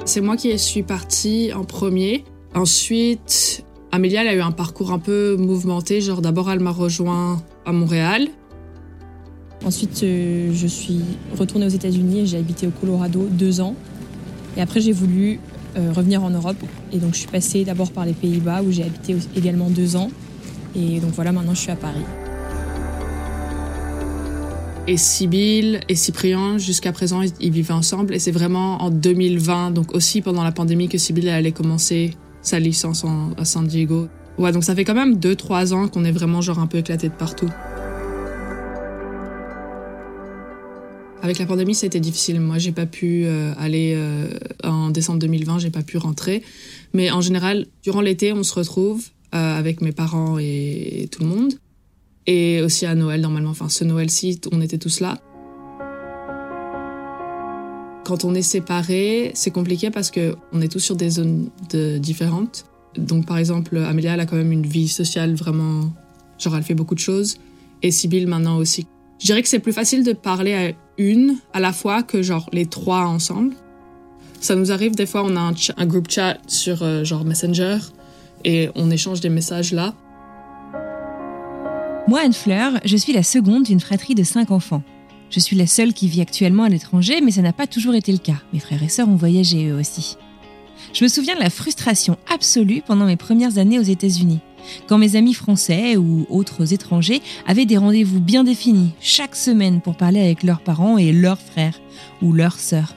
C'est 0.04 0.20
moi 0.20 0.36
qui 0.36 0.56
suis 0.58 0.82
partie 0.82 1.52
en 1.52 1.64
premier. 1.64 2.24
Ensuite, 2.54 3.64
Amélia, 3.92 4.22
elle 4.22 4.28
a 4.28 4.34
eu 4.34 4.40
un 4.40 4.52
parcours 4.52 4.92
un 4.92 4.98
peu 4.98 5.36
mouvementé. 5.36 6.00
Genre, 6.00 6.22
d'abord, 6.22 6.50
elle 6.50 6.60
m'a 6.60 6.70
rejoint 6.70 7.42
à 7.64 7.72
Montréal. 7.72 8.28
Ensuite, 9.64 10.02
euh, 10.04 10.52
je 10.54 10.66
suis 10.66 11.00
retournée 11.36 11.66
aux 11.66 11.70
États-Unis 11.70 12.20
et 12.20 12.26
j'ai 12.26 12.38
habité 12.38 12.66
au 12.66 12.70
Colorado 12.70 13.26
deux 13.30 13.60
ans. 13.60 13.74
Et 14.56 14.62
après, 14.62 14.80
j'ai 14.80 14.92
voulu 14.92 15.40
euh, 15.76 15.92
revenir 15.92 16.24
en 16.24 16.30
Europe. 16.30 16.56
Et 16.92 16.98
donc 16.98 17.12
je 17.12 17.18
suis 17.18 17.28
passée 17.28 17.64
d'abord 17.64 17.92
par 17.92 18.06
les 18.06 18.14
Pays-Bas 18.14 18.62
où 18.62 18.72
j'ai 18.72 18.84
habité 18.84 19.14
également 19.36 19.68
deux 19.68 19.96
ans. 19.96 20.10
Et 20.74 21.00
donc 21.00 21.10
voilà, 21.12 21.32
maintenant 21.32 21.54
je 21.54 21.60
suis 21.60 21.70
à 21.70 21.76
Paris. 21.76 22.04
Et 24.88 24.96
Sibyl 24.96 25.80
et 25.88 25.96
Cyprien, 25.96 26.58
jusqu'à 26.58 26.92
présent, 26.92 27.20
ils- 27.40 27.50
vivaient 27.50 27.72
ensemble. 27.74 28.14
Et 28.14 28.18
c'est 28.20 28.30
vraiment 28.30 28.82
en 28.82 28.90
2020, 28.90 29.72
donc 29.72 29.92
aussi 29.94 30.22
pendant 30.22 30.44
la 30.44 30.52
pandémie, 30.52 30.88
que 30.88 30.96
Sibyl 30.98 31.28
allait 31.28 31.50
commencer 31.52 32.12
sa 32.40 32.60
licence 32.60 33.02
en- 33.02 33.32
à 33.36 33.44
San 33.44 33.66
Diego. 33.66 34.06
Ouais, 34.38 34.52
donc 34.52 34.62
ça 34.62 34.74
fait 34.76 34.84
quand 34.84 34.94
même 34.94 35.16
2-3 35.16 35.72
ans 35.74 35.88
qu'on 35.88 36.04
est 36.04 36.12
vraiment 36.12 36.40
genre 36.40 36.60
un 36.60 36.68
peu 36.68 36.78
éclaté 36.78 37.08
de 37.08 37.14
partout. 37.14 37.48
Avec 41.22 41.38
la 41.40 41.46
pandémie, 41.46 41.74
ça 41.74 41.86
a 41.86 41.88
été 41.88 41.98
difficile. 41.98 42.38
Moi, 42.38 42.58
j'ai 42.58 42.70
pas 42.70 42.86
pu 42.86 43.24
euh, 43.24 43.52
aller 43.58 43.94
euh, 43.96 44.28
en 44.62 44.90
décembre 44.90 45.18
2020, 45.18 45.58
j'ai 45.58 45.70
pas 45.70 45.82
pu 45.82 45.96
rentrer. 45.96 46.42
Mais 46.92 47.10
en 47.10 47.20
général, 47.20 47.66
durant 47.82 48.00
l'été, 48.02 48.32
on 48.32 48.44
se 48.44 48.54
retrouve 48.54 49.02
euh, 49.34 49.58
avec 49.58 49.80
mes 49.80 49.90
parents 49.90 50.38
et 50.38 51.08
tout 51.10 51.22
le 51.22 51.28
monde. 51.28 51.54
Et 52.26 52.60
aussi 52.62 52.86
à 52.86 52.94
Noël, 52.94 53.20
normalement. 53.20 53.50
Enfin, 53.50 53.68
ce 53.68 53.84
Noël-ci, 53.84 54.40
on 54.52 54.60
était 54.60 54.78
tous 54.78 55.00
là. 55.00 55.18
Quand 58.04 58.24
on 58.24 58.34
est 58.34 58.42
séparés, 58.42 59.32
c'est 59.34 59.50
compliqué 59.50 59.90
parce 59.90 60.10
que 60.10 60.36
on 60.52 60.60
est 60.60 60.68
tous 60.68 60.80
sur 60.80 60.96
des 60.96 61.10
zones 61.10 61.50
différentes. 61.98 62.66
Donc, 62.96 63.26
par 63.26 63.38
exemple, 63.38 63.76
Amélia, 63.78 64.14
elle 64.14 64.20
a 64.20 64.26
quand 64.26 64.36
même 64.36 64.52
une 64.52 64.66
vie 64.66 64.88
sociale 64.88 65.34
vraiment. 65.34 65.92
Genre, 66.38 66.56
elle 66.56 66.62
fait 66.62 66.74
beaucoup 66.74 66.94
de 66.94 67.00
choses. 67.00 67.38
Et 67.82 67.90
Sibyl, 67.90 68.26
maintenant 68.26 68.58
aussi. 68.58 68.86
Je 69.18 69.26
dirais 69.26 69.42
que 69.42 69.48
c'est 69.48 69.58
plus 69.58 69.72
facile 69.72 70.04
de 70.04 70.12
parler 70.12 70.54
à 70.54 70.72
une 70.98 71.36
à 71.52 71.60
la 71.60 71.72
fois 71.72 72.02
que, 72.02 72.22
genre, 72.22 72.48
les 72.52 72.66
trois 72.66 73.06
ensemble. 73.06 73.54
Ça 74.40 74.54
nous 74.54 74.70
arrive, 74.70 74.94
des 74.94 75.06
fois, 75.06 75.22
on 75.24 75.34
a 75.36 75.40
un, 75.40 75.54
un 75.76 75.86
group 75.86 76.10
chat 76.10 76.38
sur, 76.46 76.82
euh, 76.82 77.04
genre, 77.04 77.24
Messenger. 77.24 77.78
Et 78.44 78.68
on 78.74 78.90
échange 78.90 79.20
des 79.20 79.30
messages 79.30 79.72
là. 79.72 79.94
Moi, 82.08 82.20
Anne-Fleur, 82.20 82.74
je 82.84 82.96
suis 82.96 83.12
la 83.12 83.24
seconde 83.24 83.64
d'une 83.64 83.80
fratrie 83.80 84.14
de 84.14 84.22
cinq 84.22 84.52
enfants. 84.52 84.84
Je 85.28 85.40
suis 85.40 85.56
la 85.56 85.66
seule 85.66 85.92
qui 85.92 86.06
vit 86.06 86.20
actuellement 86.20 86.62
à 86.62 86.68
l'étranger, 86.68 87.20
mais 87.20 87.32
ça 87.32 87.42
n'a 87.42 87.52
pas 87.52 87.66
toujours 87.66 87.96
été 87.96 88.12
le 88.12 88.18
cas. 88.18 88.40
Mes 88.52 88.60
frères 88.60 88.84
et 88.84 88.88
sœurs 88.88 89.08
ont 89.08 89.16
voyagé 89.16 89.66
eux 89.66 89.74
aussi. 89.76 90.16
Je 90.92 91.02
me 91.02 91.08
souviens 91.08 91.34
de 91.34 91.40
la 91.40 91.50
frustration 91.50 92.16
absolue 92.32 92.80
pendant 92.86 93.06
mes 93.06 93.16
premières 93.16 93.58
années 93.58 93.80
aux 93.80 93.82
États-Unis, 93.82 94.38
quand 94.86 94.98
mes 94.98 95.16
amis 95.16 95.34
français 95.34 95.96
ou 95.96 96.26
autres 96.30 96.72
étrangers 96.72 97.22
avaient 97.44 97.66
des 97.66 97.76
rendez-vous 97.76 98.20
bien 98.20 98.44
définis 98.44 98.92
chaque 99.00 99.34
semaine 99.34 99.80
pour 99.80 99.96
parler 99.96 100.20
avec 100.20 100.44
leurs 100.44 100.60
parents 100.60 100.98
et 100.98 101.12
leurs 101.12 101.40
frères 101.40 101.80
ou 102.22 102.32
leurs 102.32 102.60
sœurs. 102.60 102.94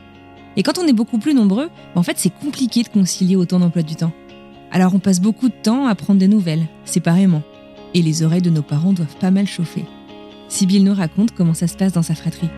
Et 0.55 0.61
quand 0.61 0.77
on 0.77 0.85
est 0.85 0.93
beaucoup 0.93 1.17
plus 1.17 1.33
nombreux, 1.33 1.71
en 1.95 2.03
fait, 2.03 2.19
c'est 2.19 2.37
compliqué 2.37 2.83
de 2.83 2.89
concilier 2.89 3.35
autant 3.35 3.59
d'emplois 3.59 3.81
du 3.81 3.95
temps. 3.95 4.13
Alors 4.69 4.93
on 4.93 4.99
passe 4.99 5.19
beaucoup 5.19 5.49
de 5.49 5.53
temps 5.63 5.87
à 5.87 5.95
prendre 5.95 6.19
des 6.19 6.27
nouvelles, 6.27 6.67
séparément 6.85 7.41
et 7.93 8.01
les 8.01 8.23
oreilles 8.23 8.41
de 8.41 8.49
nos 8.49 8.61
parents 8.61 8.93
doivent 8.93 9.17
pas 9.19 9.31
mal 9.31 9.47
chauffer. 9.47 9.85
Sibyl 10.47 10.83
nous 10.83 10.93
raconte 10.93 11.31
comment 11.31 11.53
ça 11.53 11.67
se 11.67 11.77
passe 11.77 11.93
dans 11.93 12.03
sa 12.03 12.15
fratrie. 12.15 12.49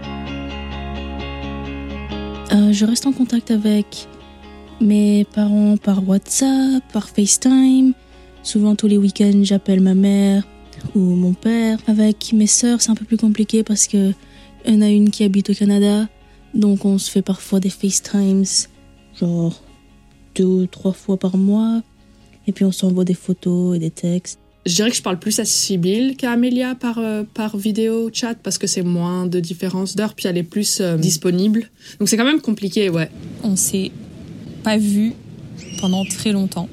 Euh, 2.52 2.74
je 2.74 2.86
reste 2.86 3.06
en 3.06 3.14
contact 3.14 3.52
avec 3.52 4.08
mes 4.82 5.26
parents 5.26 5.78
par 5.78 6.08
WhatsApp, 6.08 6.84
par 6.92 7.10
FaceTime. 7.10 7.94
Souvent 8.44 8.76
tous 8.76 8.88
les 8.88 8.98
week-ends, 8.98 9.42
j'appelle 9.44 9.80
ma 9.80 9.94
mère 9.94 10.44
ou 10.96 11.00
mon 11.00 11.34
père. 11.34 11.80
Avec 11.88 12.34
mes 12.34 12.48
sœurs, 12.48 12.82
c'est 12.82 12.90
un 12.90 12.96
peu 12.96 13.06
plus 13.06 13.18
compliqué 13.18 13.64
parce 13.64 13.88
que 13.88 14.12
y 14.66 14.76
en 14.76 14.82
a 14.82 14.90
une 14.90 15.12
qui 15.12 15.24
habite 15.24 15.50
au 15.50 15.54
Canada, 15.54 16.08
donc 16.54 16.86
on 16.86 16.98
se 16.98 17.10
fait 17.10 17.22
parfois 17.22 17.60
des 17.60 17.70
FaceTimes, 17.70 18.44
genre 19.20 19.62
deux 20.36 20.44
ou 20.44 20.68
trois 20.68 20.94
fois 20.94 21.18
par 21.18 21.38
mois. 21.38 21.82
Et 22.48 22.52
puis 22.52 22.66
on 22.66 22.72
s'envoie 22.72 23.06
des 23.06 23.14
photos 23.14 23.78
et 23.78 23.80
des 23.80 23.92
textes. 23.92 24.41
Je 24.66 24.76
dirais 24.76 24.92
que 24.92 24.96
je 24.96 25.02
parle 25.02 25.18
plus 25.18 25.40
à 25.40 25.46
Sibyl 25.46 26.16
qu'à 26.16 26.32
Amélia 26.32 26.76
par, 26.76 27.00
euh, 27.00 27.24
par 27.34 27.58
vidéo 27.58 28.12
chat 28.14 28.36
parce 28.36 28.60
que 28.60 28.68
c'est 28.68 28.84
moins 28.84 29.26
de 29.26 29.40
différence 29.40 29.96
d'heure 29.96 30.14
puis 30.14 30.28
elle 30.28 30.38
est 30.38 30.44
plus 30.44 30.82
euh, 30.82 30.98
disponible. 30.98 31.70
Donc 32.00 32.10
c'est 32.10 32.18
quand 32.18 32.26
même 32.26 32.42
compliqué, 32.42 32.90
ouais. 32.90 33.10
On 33.44 33.56
s'est 33.56 33.92
pas 34.64 34.78
vu 34.78 35.14
pendant 35.80 36.06
très 36.06 36.32
longtemps 36.32 36.70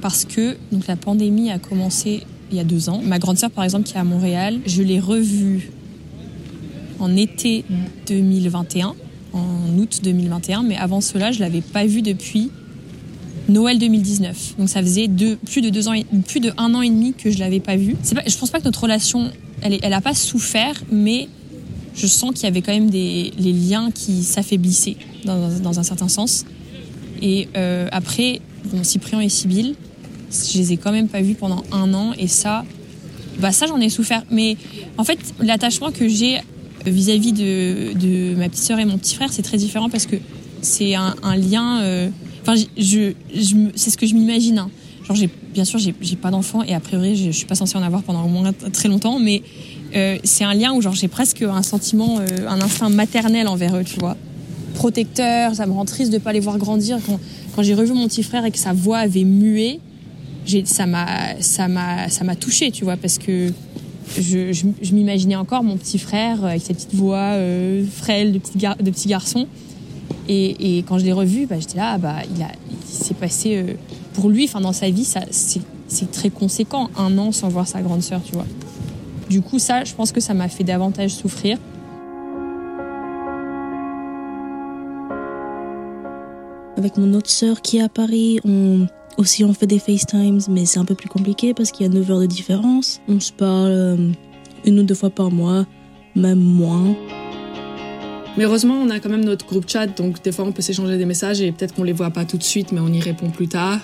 parce 0.00 0.24
que 0.24 0.56
donc 0.72 0.88
la 0.88 0.96
pandémie 0.96 1.52
a 1.52 1.60
commencé 1.60 2.22
il 2.50 2.56
y 2.56 2.60
a 2.60 2.64
deux 2.64 2.88
ans. 2.88 3.00
Ma 3.04 3.18
grande 3.18 3.38
sœur, 3.38 3.50
par 3.50 3.62
exemple, 3.62 3.86
qui 3.86 3.94
est 3.94 4.00
à 4.00 4.04
Montréal, 4.04 4.58
je 4.66 4.82
l'ai 4.82 4.98
revue 4.98 5.70
en 6.98 7.16
été 7.16 7.64
2021, 8.08 8.94
en 9.32 9.78
août 9.78 10.00
2021, 10.02 10.64
mais 10.64 10.76
avant 10.76 11.00
cela, 11.00 11.30
je 11.30 11.38
l'avais 11.40 11.60
pas 11.60 11.86
vue 11.86 12.02
depuis 12.02 12.50
Noël 13.50 13.78
2019. 13.78 14.54
Donc 14.58 14.68
ça 14.68 14.80
faisait 14.80 15.08
plus 15.46 15.60
de 15.60 15.70
deux 15.70 15.88
ans, 15.88 15.94
plus 16.26 16.40
de 16.40 16.52
un 16.56 16.74
an 16.74 16.82
et 16.82 16.88
demi 16.88 17.12
que 17.12 17.30
je 17.30 17.38
l'avais 17.38 17.60
pas. 17.60 17.72
C'est 18.02 18.14
pas, 18.14 18.22
je 18.26 18.36
pense 18.36 18.50
pas 18.50 18.60
que 18.60 18.64
notre 18.64 18.82
relation, 18.82 19.30
elle, 19.62 19.78
elle 19.82 19.92
a 19.92 20.00
pas 20.00 20.14
souffert, 20.14 20.74
mais 20.90 21.28
je 21.94 22.06
sens 22.06 22.32
qu'il 22.32 22.44
y 22.44 22.46
avait 22.46 22.62
quand 22.62 22.72
même 22.72 22.90
des 22.90 23.32
les 23.38 23.52
liens 23.52 23.90
qui 23.90 24.22
s'affaiblissaient 24.22 24.96
dans, 25.24 25.78
un 25.78 25.82
certain 25.82 26.08
sens. 26.08 26.46
Et 27.22 27.48
euh, 27.56 27.88
après, 27.92 28.40
Cyprien 28.82 29.20
et 29.20 29.28
Sibyl, 29.28 29.74
je 30.30 30.58
les 30.58 30.72
ai 30.72 30.76
quand 30.76 30.92
même 30.92 31.08
pas 31.08 31.20
vus 31.20 31.34
pendant 31.34 31.64
un 31.72 31.92
an 31.92 32.12
et 32.18 32.28
ça, 32.28 32.64
bah 33.40 33.52
ça 33.52 33.66
j'en 33.66 33.80
ai 33.80 33.90
souffert. 33.90 34.22
Mais 34.30 34.56
en 34.96 35.04
fait, 35.04 35.18
l'attachement 35.40 35.90
que 35.90 36.08
j'ai 36.08 36.38
vis-à-vis 36.86 37.32
de, 37.32 38.34
ma 38.36 38.48
petite 38.48 38.64
sœur 38.64 38.78
et 38.78 38.84
mon 38.84 38.96
petit 38.96 39.16
frère, 39.16 39.32
c'est 39.32 39.42
très 39.42 39.58
différent 39.58 39.90
parce 39.90 40.06
que 40.06 40.16
c'est 40.62 40.94
un, 40.94 41.16
un 41.22 41.36
lien. 41.36 41.82
euh, 41.82 42.08
Enfin, 42.42 42.54
je, 42.56 43.12
je, 43.34 43.56
c'est 43.74 43.90
ce 43.90 43.96
que 43.98 44.06
je 44.06 44.14
m'imagine. 44.14 44.58
hein. 44.58 44.70
Genre, 45.06 45.16
j'ai, 45.16 45.28
bien 45.52 45.64
sûr, 45.64 45.78
j'ai, 45.78 45.94
j'ai 46.00 46.16
pas 46.16 46.30
d'enfant 46.30 46.62
et 46.62 46.74
a 46.74 46.80
priori, 46.80 47.16
je, 47.16 47.26
je 47.26 47.30
suis 47.36 47.46
pas 47.46 47.54
censée 47.54 47.76
en 47.76 47.82
avoir 47.82 48.02
pendant 48.02 48.24
au 48.24 48.28
moins 48.28 48.52
très 48.72 48.88
longtemps, 48.88 49.18
mais 49.18 49.42
euh, 49.96 50.18
c'est 50.24 50.44
un 50.44 50.54
lien 50.54 50.72
où 50.72 50.80
genre 50.80 50.94
j'ai 50.94 51.08
presque 51.08 51.42
un 51.42 51.62
sentiment, 51.62 52.18
euh, 52.20 52.46
un 52.48 52.60
instinct 52.60 52.88
maternel 52.90 53.48
envers 53.48 53.76
eux, 53.76 53.84
tu 53.84 53.98
vois. 53.98 54.16
Protecteur, 54.74 55.54
ça 55.54 55.66
me 55.66 55.72
rend 55.72 55.84
triste 55.84 56.12
de 56.12 56.18
pas 56.18 56.32
les 56.32 56.40
voir 56.40 56.56
grandir. 56.58 56.98
Quand, 57.06 57.18
quand 57.54 57.62
j'ai 57.62 57.74
revu 57.74 57.92
mon 57.92 58.06
petit 58.06 58.22
frère 58.22 58.44
et 58.44 58.50
que 58.50 58.58
sa 58.58 58.72
voix 58.72 58.98
avait 58.98 59.24
mué, 59.24 59.80
j'ai, 60.46 60.64
ça 60.64 60.86
m'a, 60.86 61.40
ça 61.40 61.66
m'a, 61.68 62.08
ça 62.08 62.24
m'a 62.24 62.36
touché, 62.36 62.70
tu 62.70 62.84
vois, 62.84 62.96
parce 62.96 63.18
que 63.18 63.52
je, 64.18 64.52
je, 64.52 64.94
m'imaginais 64.94 65.36
encore 65.36 65.62
mon 65.62 65.76
petit 65.76 65.98
frère 65.98 66.44
avec 66.44 66.62
sa 66.62 66.72
petite 66.74 66.94
voix 66.94 67.34
euh, 67.34 67.84
frêle 67.96 68.32
de 68.32 68.38
petit, 68.38 68.58
gar- 68.58 68.76
de 68.76 68.90
petit 68.90 69.08
garçon. 69.08 69.46
Et, 70.28 70.84
quand 70.86 70.98
je 70.98 71.04
l'ai 71.04 71.12
revu, 71.12 71.46
bah, 71.46 71.56
j'étais 71.58 71.76
là, 71.76 71.98
bah, 71.98 72.16
il, 72.24 72.46
il 72.70 72.88
s'est 72.88 73.14
passé 73.14 73.56
euh, 73.56 73.74
pour 74.14 74.28
lui, 74.28 74.44
enfin 74.44 74.60
dans 74.60 74.72
sa 74.72 74.90
vie, 74.90 75.04
c'est 75.04 76.10
très 76.10 76.30
conséquent, 76.30 76.88
un 76.96 77.18
an 77.18 77.32
sans 77.32 77.48
voir 77.48 77.66
sa 77.66 77.82
grande 77.82 78.02
sœur, 78.02 78.20
tu 78.24 78.32
vois. 78.32 78.46
Du 79.28 79.42
coup, 79.42 79.58
ça, 79.58 79.84
je 79.84 79.94
pense 79.94 80.12
que 80.12 80.20
ça 80.20 80.34
m'a 80.34 80.48
fait 80.48 80.64
davantage 80.64 81.10
souffrir. 81.10 81.58
Avec 86.76 86.96
mon 86.96 87.12
autre 87.14 87.30
sœur 87.30 87.60
qui 87.60 87.78
est 87.78 87.82
à 87.82 87.88
Paris, 87.88 88.40
on 88.44 88.86
aussi 89.16 89.44
on 89.44 89.52
fait 89.52 89.66
des 89.66 89.78
FaceTimes, 89.78 90.40
mais 90.48 90.64
c'est 90.64 90.78
un 90.78 90.84
peu 90.84 90.94
plus 90.94 91.08
compliqué 91.08 91.52
parce 91.52 91.70
qu'il 91.70 91.86
y 91.86 91.88
a 91.90 91.92
9 91.92 92.10
heures 92.10 92.20
de 92.20 92.26
différence. 92.26 93.00
On 93.08 93.20
se 93.20 93.32
parle 93.32 93.68
euh, 93.70 94.10
une 94.64 94.78
ou 94.78 94.82
deux 94.82 94.94
fois 94.94 95.10
par 95.10 95.30
mois, 95.30 95.66
même 96.16 96.40
moins. 96.40 96.94
Mais 98.36 98.44
heureusement, 98.44 98.74
on 98.74 98.88
a 98.90 99.00
quand 99.00 99.08
même 99.10 99.24
notre 99.24 99.44
groupe 99.46 99.68
chat, 99.68 99.86
donc 99.86 100.22
des 100.22 100.32
fois 100.32 100.44
on 100.46 100.52
peut 100.52 100.62
s'échanger 100.62 100.96
des 100.96 101.04
messages 101.04 101.40
et 101.40 101.52
peut-être 101.52 101.74
qu'on 101.74 101.82
les 101.82 101.92
voit 101.92 102.10
pas 102.10 102.24
tout 102.24 102.38
de 102.38 102.42
suite, 102.42 102.72
mais 102.72 102.80
on 102.80 102.88
y 102.88 103.00
répond 103.00 103.28
plus 103.30 103.48
tard. 103.48 103.80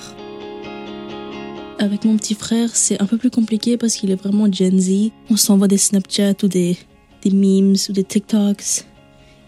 Avec 1.78 2.04
mon 2.04 2.16
petit 2.16 2.34
frère, 2.34 2.70
c'est 2.72 3.00
un 3.02 3.06
peu 3.06 3.18
plus 3.18 3.30
compliqué 3.30 3.76
parce 3.76 3.96
qu'il 3.96 4.10
est 4.10 4.14
vraiment 4.20 4.50
Gen 4.50 4.78
Z. 4.78 5.10
On 5.30 5.36
s'envoie 5.36 5.68
des 5.68 5.76
Snapchats 5.76 6.32
ou 6.42 6.48
des, 6.48 6.76
des 7.22 7.30
memes 7.30 7.74
ou 7.88 7.92
des 7.92 8.04
TikToks. 8.04 8.84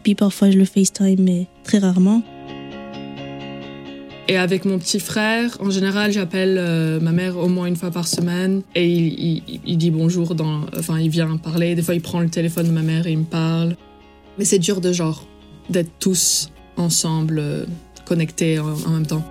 Puis 0.03 0.15
parfois 0.15 0.51
je 0.51 0.59
le 0.59 0.65
FaceTime, 0.67 1.23
mais 1.23 1.47
très 1.65 1.79
rarement. 1.79 2.23
Et 4.31 4.37
avec 4.37 4.67
mon 4.67 4.79
petit 4.79 5.01
frère, 5.01 5.57
en 5.61 5.71
général, 5.71 6.13
j'appelle 6.13 6.57
euh, 6.59 7.01
ma 7.01 7.13
mère 7.13 7.39
au 7.39 7.49
moins 7.49 7.65
une 7.67 7.77
fois 7.77 7.91
par 7.91 8.07
semaine 8.07 8.61
et 8.75 8.87
il, 8.87 9.43
il- 9.49 9.61
il 9.67 9.79
dit 9.79 9.91
bonjour, 9.91 10.35
dans, 10.35 10.67
enfin 10.77 10.99
il 10.99 11.09
vient 11.09 11.39
parler. 11.39 11.75
Des 11.75 11.81
fois, 11.83 11.95
il 11.95 12.03
prend 12.03 12.21
le 12.21 12.29
téléphone 12.29 12.67
de 12.67 12.73
ma 12.73 12.83
mère 12.83 13.07
et 13.07 13.13
il 13.13 13.21
me 13.21 13.25
parle. 13.25 13.75
Mais 14.39 14.45
c'est 14.45 14.59
dur 14.59 14.81
de 14.81 14.93
genre 14.93 15.27
d'être 15.69 15.91
tous 15.99 16.51
ensemble, 16.77 17.39
euh, 17.39 17.67
connectés 18.07 18.59
en, 18.59 18.91
même 18.91 19.07
temps. 19.07 19.25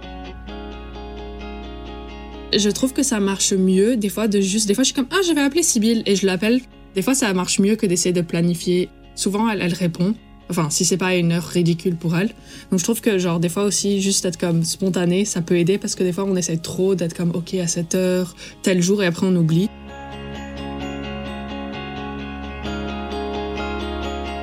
Je 2.55 2.69
trouve 2.69 2.93
que 2.93 3.03
ça 3.03 3.19
marche 3.19 3.53
mieux 3.53 3.97
des 3.97 4.09
fois 4.09 4.27
de 4.27 4.39
juste. 4.39 4.67
Des 4.67 4.73
fois, 4.73 4.83
je 4.83 4.87
suis 4.87 4.95
comme 4.95 5.07
ah 5.11 5.21
je 5.27 5.33
vais 5.33 5.41
appeler 5.41 5.63
Sibyl 5.63 6.03
et 6.05 6.15
je 6.15 6.25
l'appelle. 6.25 6.61
Des 6.95 7.01
fois, 7.01 7.15
ça 7.15 7.33
marche 7.33 7.59
mieux 7.59 7.75
que 7.75 7.85
d'essayer 7.85 8.13
de 8.13 8.21
planifier. 8.21 8.89
Souvent, 9.15 9.49
elle, 9.49 9.61
elle 9.61 9.73
répond. 9.73 10.13
Enfin, 10.49 10.69
si 10.69 10.85
c'est 10.85 10.97
pas 10.97 11.15
une 11.15 11.33
heure 11.33 11.43
ridicule 11.43 11.95
pour 11.95 12.15
elle. 12.15 12.29
Donc 12.71 12.79
je 12.79 12.83
trouve 12.83 13.01
que 13.01 13.17
genre 13.17 13.39
des 13.39 13.49
fois 13.49 13.63
aussi 13.63 14.01
juste 14.01 14.25
être 14.25 14.37
comme 14.37 14.63
spontané, 14.63 15.25
ça 15.25 15.41
peut 15.41 15.57
aider 15.57 15.77
parce 15.77 15.95
que 15.95 16.03
des 16.03 16.13
fois 16.13 16.23
on 16.23 16.35
essaie 16.35 16.57
trop 16.57 16.95
d'être 16.95 17.13
comme 17.13 17.31
ok 17.31 17.55
à 17.55 17.67
cette 17.67 17.95
heure, 17.95 18.33
tel 18.63 18.81
jour 18.81 19.03
et 19.03 19.07
après 19.07 19.27
on 19.27 19.35
oublie. 19.35 19.69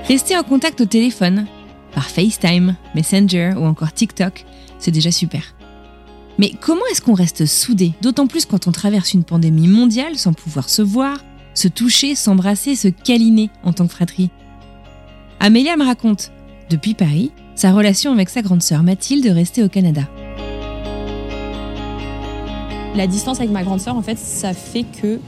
Rester 0.08 0.36
en 0.36 0.42
contact 0.42 0.82
au 0.82 0.84
téléphone, 0.84 1.46
par 1.94 2.10
FaceTime, 2.10 2.76
Messenger 2.94 3.52
ou 3.56 3.64
encore 3.64 3.92
TikTok, 3.92 4.44
c'est 4.78 4.90
déjà 4.90 5.10
super. 5.10 5.54
Mais 6.38 6.52
comment 6.60 6.82
est-ce 6.90 7.00
qu'on 7.00 7.14
reste 7.14 7.46
soudé 7.46 7.94
D'autant 8.02 8.26
plus 8.26 8.44
quand 8.44 8.66
on 8.66 8.72
traverse 8.72 9.14
une 9.14 9.24
pandémie 9.24 9.66
mondiale 9.66 10.16
sans 10.16 10.34
pouvoir 10.34 10.68
se 10.68 10.82
voir, 10.82 11.24
se 11.54 11.68
toucher, 11.68 12.14
s'embrasser, 12.14 12.76
se 12.76 12.88
câliner 12.88 13.48
en 13.62 13.72
tant 13.72 13.86
que 13.86 13.94
fratrie? 13.94 14.28
Amélia 15.40 15.74
me 15.76 15.84
raconte, 15.84 16.32
depuis 16.68 16.92
Paris, 16.92 17.30
sa 17.54 17.72
relation 17.72 18.12
avec 18.12 18.28
sa 18.28 18.42
grande 18.42 18.62
sœur 18.62 18.82
Mathilde 18.82 19.26
restée 19.26 19.62
au 19.62 19.70
Canada. 19.70 20.02
La 22.94 23.06
distance 23.06 23.38
avec 23.38 23.50
ma 23.50 23.62
grande 23.62 23.80
sœur, 23.80 23.96
en 23.96 24.02
fait, 24.02 24.18
ça 24.18 24.52
fait 24.52 24.84
que 24.84 25.18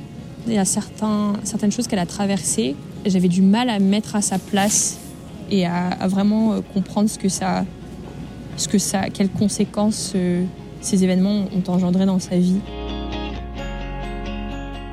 il 0.46 0.52
y 0.52 0.58
a 0.58 0.64
certaines 0.64 1.72
choses 1.72 1.88
qu'elle 1.88 1.98
a 1.98 2.06
traversées. 2.06 2.76
J'avais 3.06 3.28
du 3.28 3.42
mal 3.42 3.70
à 3.70 3.78
me 3.78 3.84
mettre 3.84 4.16
à 4.16 4.22
sa 4.22 4.38
place 4.38 4.98
et 5.50 5.64
à, 5.64 6.06
vraiment 6.08 6.54
euh, 6.54 6.60
comprendre 6.60 7.08
ce 7.08 7.18
que 7.18 7.28
ça, 7.28 7.64
ce 8.56 8.66
que 8.66 8.78
ça, 8.78 9.10
quelles 9.10 9.30
conséquences 9.30 10.12
euh, 10.16 10.44
ces 10.80 11.04
événements 11.04 11.46
ont 11.54 11.70
engendré 11.70 12.04
dans 12.04 12.18
sa 12.18 12.36
vie. 12.36 12.60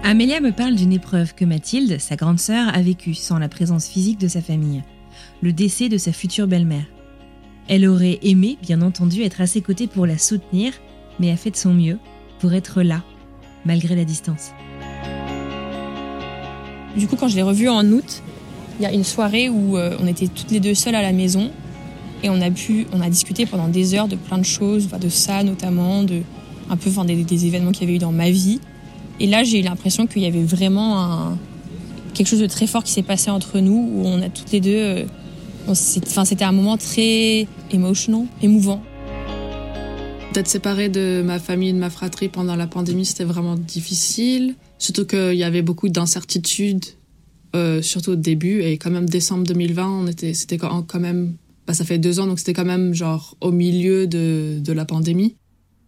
Amélia 0.03 0.41
me 0.41 0.51
parle 0.51 0.75
d'une 0.75 0.91
épreuve 0.91 1.33
que 1.33 1.45
Mathilde, 1.45 1.99
sa 1.99 2.15
grande 2.15 2.39
sœur, 2.39 2.67
a 2.73 2.81
vécue 2.81 3.13
sans 3.15 3.39
la 3.39 3.49
présence 3.49 3.87
physique 3.87 4.19
de 4.19 4.27
sa 4.27 4.41
famille, 4.41 4.83
le 5.41 5.53
décès 5.53 5.89
de 5.89 5.97
sa 5.97 6.11
future 6.11 6.45
belle-mère. 6.45 6.85
Elle 7.67 7.87
aurait 7.87 8.19
aimé, 8.21 8.57
bien 8.61 8.81
entendu, 8.81 9.21
être 9.21 9.41
à 9.41 9.47
ses 9.47 9.61
côtés 9.61 9.87
pour 9.87 10.05
la 10.05 10.17
soutenir, 10.17 10.73
mais 11.19 11.31
a 11.31 11.37
fait 11.37 11.51
de 11.51 11.55
son 11.55 11.73
mieux 11.73 11.97
pour 12.39 12.53
être 12.53 12.83
là, 12.83 13.01
malgré 13.65 13.95
la 13.95 14.03
distance. 14.03 14.51
Du 16.97 17.07
coup, 17.07 17.15
quand 17.15 17.27
je 17.27 17.35
l'ai 17.35 17.41
revue 17.41 17.69
en 17.69 17.85
août, 17.87 18.21
il 18.79 18.83
y 18.83 18.85
a 18.85 18.91
une 18.91 19.03
soirée 19.03 19.49
où 19.49 19.77
euh, 19.77 19.97
on 20.01 20.07
était 20.07 20.27
toutes 20.27 20.51
les 20.51 20.59
deux 20.59 20.75
seules 20.75 20.95
à 20.95 21.01
la 21.01 21.11
maison 21.11 21.51
et 22.23 22.29
on 22.29 22.41
a 22.41 22.49
pu, 22.49 22.87
on 22.93 23.01
a 23.01 23.09
discuté 23.09 23.45
pendant 23.45 23.67
des 23.67 23.95
heures 23.95 24.07
de 24.07 24.15
plein 24.15 24.37
de 24.37 24.45
choses, 24.45 24.87
de 24.87 25.09
ça 25.09 25.43
notamment, 25.43 26.03
de 26.03 26.21
un 26.69 26.77
peu 26.77 26.89
enfin, 26.89 27.05
des, 27.05 27.45
événements 27.45 27.71
qu'il 27.71 27.83
y 27.83 27.85
avait 27.85 27.95
eu 27.95 27.99
dans 27.99 28.11
ma 28.11 28.29
vie. 28.29 28.59
Et 29.19 29.27
là, 29.27 29.43
j'ai 29.43 29.59
eu 29.59 29.63
l'impression 29.63 30.07
qu'il 30.07 30.21
y 30.21 30.25
avait 30.25 30.43
vraiment 30.43 31.37
quelque 32.13 32.27
chose 32.27 32.39
de 32.39 32.47
très 32.47 32.67
fort 32.67 32.83
qui 32.83 32.91
s'est 32.91 33.03
passé 33.03 33.29
entre 33.31 33.59
nous, 33.59 33.89
où 33.93 34.03
on 34.05 34.21
a 34.21 34.29
toutes 34.29 34.51
les 34.51 34.61
deux, 34.61 34.75
euh, 34.75 35.03
enfin, 35.67 36.25
c'était 36.25 36.45
un 36.45 36.51
moment 36.51 36.77
très 36.77 37.47
émotionnel, 37.71 38.27
émouvant. 38.41 38.81
D'être 40.33 40.47
séparée 40.47 40.89
de 40.89 41.21
ma 41.23 41.37
famille 41.37 41.69
et 41.69 41.73
de 41.73 41.77
ma 41.77 41.91
fratrie 41.91 42.27
pendant 42.27 42.55
la 42.55 42.65
pandémie, 42.65 43.05
c'était 43.05 43.23
vraiment 43.23 43.55
difficile. 43.55 44.55
Surtout 44.79 45.05
qu'il 45.05 45.35
y 45.35 45.43
avait 45.43 45.61
beaucoup 45.61 45.89
d'incertitudes, 45.89 46.85
euh, 47.55 47.83
surtout 47.83 48.13
au 48.13 48.15
début. 48.15 48.61
Et 48.63 48.79
quand 48.79 48.89
même, 48.89 49.07
décembre 49.07 49.45
2020, 49.45 49.87
on 49.87 50.07
était, 50.07 50.33
c'était 50.33 50.57
quand 50.57 50.95
même, 50.95 51.35
bah, 51.67 51.75
ça 51.75 51.85
fait 51.85 51.99
deux 51.99 52.19
ans, 52.19 52.25
donc 52.25 52.39
c'était 52.39 52.53
quand 52.53 52.65
même 52.65 52.95
genre 52.95 53.37
au 53.41 53.51
milieu 53.51 54.07
de, 54.07 54.59
la 54.73 54.85
pandémie. 54.85 55.35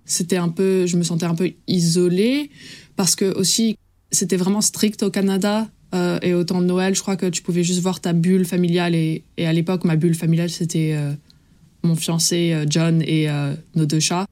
C'était 0.06 0.38
un 0.38 0.50
peu, 0.50 0.86
je 0.86 0.96
me 0.98 1.04
sentais 1.04 1.26
un 1.26 1.34
peu 1.34 1.52
isolée 1.66 2.52
parce 2.96 3.16
que 3.16 3.36
aussi, 3.36 3.78
c'était 4.12 4.38
vraiment 4.38 4.62
strict 4.62 5.02
au 5.02 5.10
Canada. 5.10 5.68
Euh, 5.96 6.20
et 6.22 6.36
au 6.36 6.44
temps 6.44 6.62
de 6.62 6.68
Noël, 6.68 6.94
je 6.94 7.02
crois 7.02 7.16
que 7.16 7.26
tu 7.26 7.42
pouvais 7.42 7.64
juste 7.64 7.80
voir 7.80 8.00
ta 8.00 8.14
bulle 8.14 8.46
familiale. 8.46 8.94
Et, 8.94 9.24
et 9.38 9.48
à 9.48 9.54
l'époque, 9.54 9.86
ma 9.86 9.96
bulle 9.96 10.14
familiale, 10.14 10.52
c'était 10.52 10.94
euh, 10.94 11.14
mon 11.86 11.96
fiancé 11.96 12.54
euh, 12.54 12.66
John 12.70 13.02
et 13.02 13.30
euh, 13.30 13.54
nos 13.76 13.86
deux 13.86 14.00
chats. 14.00 14.26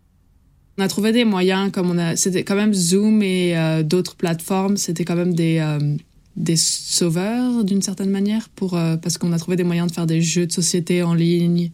On 0.78 0.84
a 0.84 0.88
trouvé 0.88 1.12
des 1.12 1.24
moyens, 1.24 1.72
comme 1.72 1.92
on 1.92 1.98
a, 1.98 2.16
c'était 2.16 2.44
quand 2.44 2.56
même 2.56 2.74
Zoom 2.74 3.22
et 3.22 3.56
euh, 3.56 3.84
d'autres 3.84 4.16
plateformes, 4.16 4.78
c'était 4.78 5.06
quand 5.06 5.16
même 5.16 5.34
des 5.34 5.64
des 6.36 6.56
sauveurs 6.56 7.64
d'une 7.64 7.84
certaine 7.84 8.10
manière 8.10 8.50
pour 8.50 8.72
parce 8.72 9.20
qu'on 9.20 9.34
a 9.34 9.38
trouvé 9.38 9.56
des 9.56 9.64
moyens 9.64 9.88
de 9.90 9.94
faire 9.94 10.08
des 10.08 10.20
jeux 10.20 10.48
de 10.48 10.52
société 10.52 11.04
en 11.04 11.14
ligne, 11.14 11.70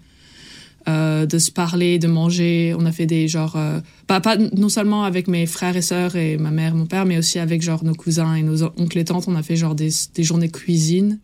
de 0.85 1.37
se 1.37 1.49
parler, 1.49 1.97
de 1.97 2.09
manger. 2.09 2.75
On 2.77 2.85
a 2.85 2.91
fait 2.91 3.05
des 3.05 3.29
genre 3.29 3.57
pas 4.05 4.19
pas 4.19 4.35
non 4.35 4.67
seulement 4.67 5.05
avec 5.05 5.29
mes 5.29 5.45
frères 5.45 5.77
et 5.77 5.81
sœurs 5.81 6.17
et 6.17 6.35
ma 6.37 6.51
mère, 6.51 6.75
mon 6.75 6.87
père, 6.87 7.05
mais 7.05 7.17
aussi 7.17 7.39
avec 7.39 7.61
genre 7.61 7.85
nos 7.85 7.95
cousins 7.95 8.35
et 8.35 8.43
nos 8.43 8.63
oncles 8.63 8.97
et 8.97 9.05
tantes. 9.05 9.29
On 9.29 9.35
a 9.37 9.43
fait 9.43 9.55
genre 9.55 9.75
des 9.75 9.91
des 10.13 10.23
journées 10.23 10.49
cuisine. 10.49 11.19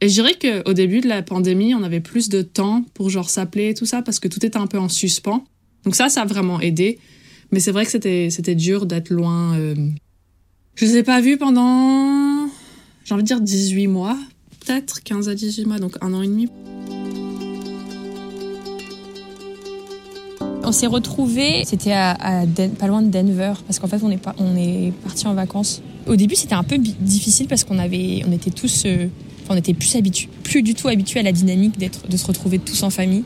Et 0.00 0.08
je 0.08 0.14
dirais 0.14 0.34
qu'au 0.40 0.72
début 0.74 1.00
de 1.00 1.08
la 1.08 1.22
pandémie, 1.22 1.74
on 1.74 1.82
avait 1.82 2.00
plus 2.00 2.28
de 2.28 2.42
temps 2.42 2.84
pour 2.94 3.10
genre 3.10 3.30
s'appeler 3.30 3.70
et 3.70 3.74
tout 3.74 3.86
ça 3.86 4.02
parce 4.02 4.20
que 4.20 4.28
tout 4.28 4.44
était 4.46 4.58
un 4.58 4.66
peu 4.66 4.78
en 4.78 4.88
suspens. 4.88 5.44
Donc 5.84 5.96
ça, 5.96 6.08
ça 6.08 6.22
a 6.22 6.24
vraiment 6.24 6.60
aidé. 6.60 6.98
Mais 7.50 7.60
c'est 7.60 7.72
vrai 7.72 7.84
que 7.84 7.90
c'était 7.90 8.28
c'était 8.30 8.54
dur 8.54 8.86
d'être 8.86 9.10
loin. 9.10 9.56
euh. 9.58 9.74
Je 10.74 10.84
les 10.84 10.98
ai 10.98 11.02
pas 11.02 11.20
vus 11.20 11.36
pendant, 11.38 12.46
j'ai 13.04 13.12
envie 13.14 13.24
de 13.24 13.26
dire 13.26 13.40
18 13.40 13.88
mois, 13.88 14.16
peut-être 14.60 15.02
15 15.02 15.28
à 15.28 15.34
18 15.34 15.64
mois, 15.64 15.78
donc 15.80 15.96
un 16.00 16.14
an 16.14 16.22
et 16.22 16.28
demi. 16.28 16.48
On 20.62 20.70
s'est 20.70 20.86
retrouvés, 20.86 21.62
c'était 21.64 21.90
pas 21.90 22.86
loin 22.86 23.02
de 23.02 23.10
Denver, 23.10 23.54
parce 23.66 23.80
qu'en 23.80 23.88
fait 23.88 24.00
on 24.04 24.10
est, 24.10 24.20
on 24.38 24.56
est 24.56 24.92
partis 25.02 25.26
en 25.26 25.34
vacances. 25.34 25.82
Au 26.06 26.14
début 26.14 26.36
c'était 26.36 26.54
un 26.54 26.62
peu 26.62 26.78
difficile 26.78 27.48
parce 27.48 27.64
qu'on 27.64 27.78
avait, 27.78 28.22
on 28.28 28.30
était 28.30 28.50
tous, 28.50 28.84
euh, 28.86 29.08
on 29.48 29.56
était 29.56 29.74
plus 29.74 29.96
habitués, 29.96 30.28
plus 30.42 30.62
du 30.62 30.74
tout 30.74 30.88
habitués 30.88 31.20
à 31.20 31.22
la 31.22 31.32
dynamique 31.32 31.78
d'être, 31.78 32.08
de 32.08 32.16
se 32.16 32.26
retrouver 32.26 32.58
tous 32.58 32.82
en 32.82 32.90
famille. 32.90 33.24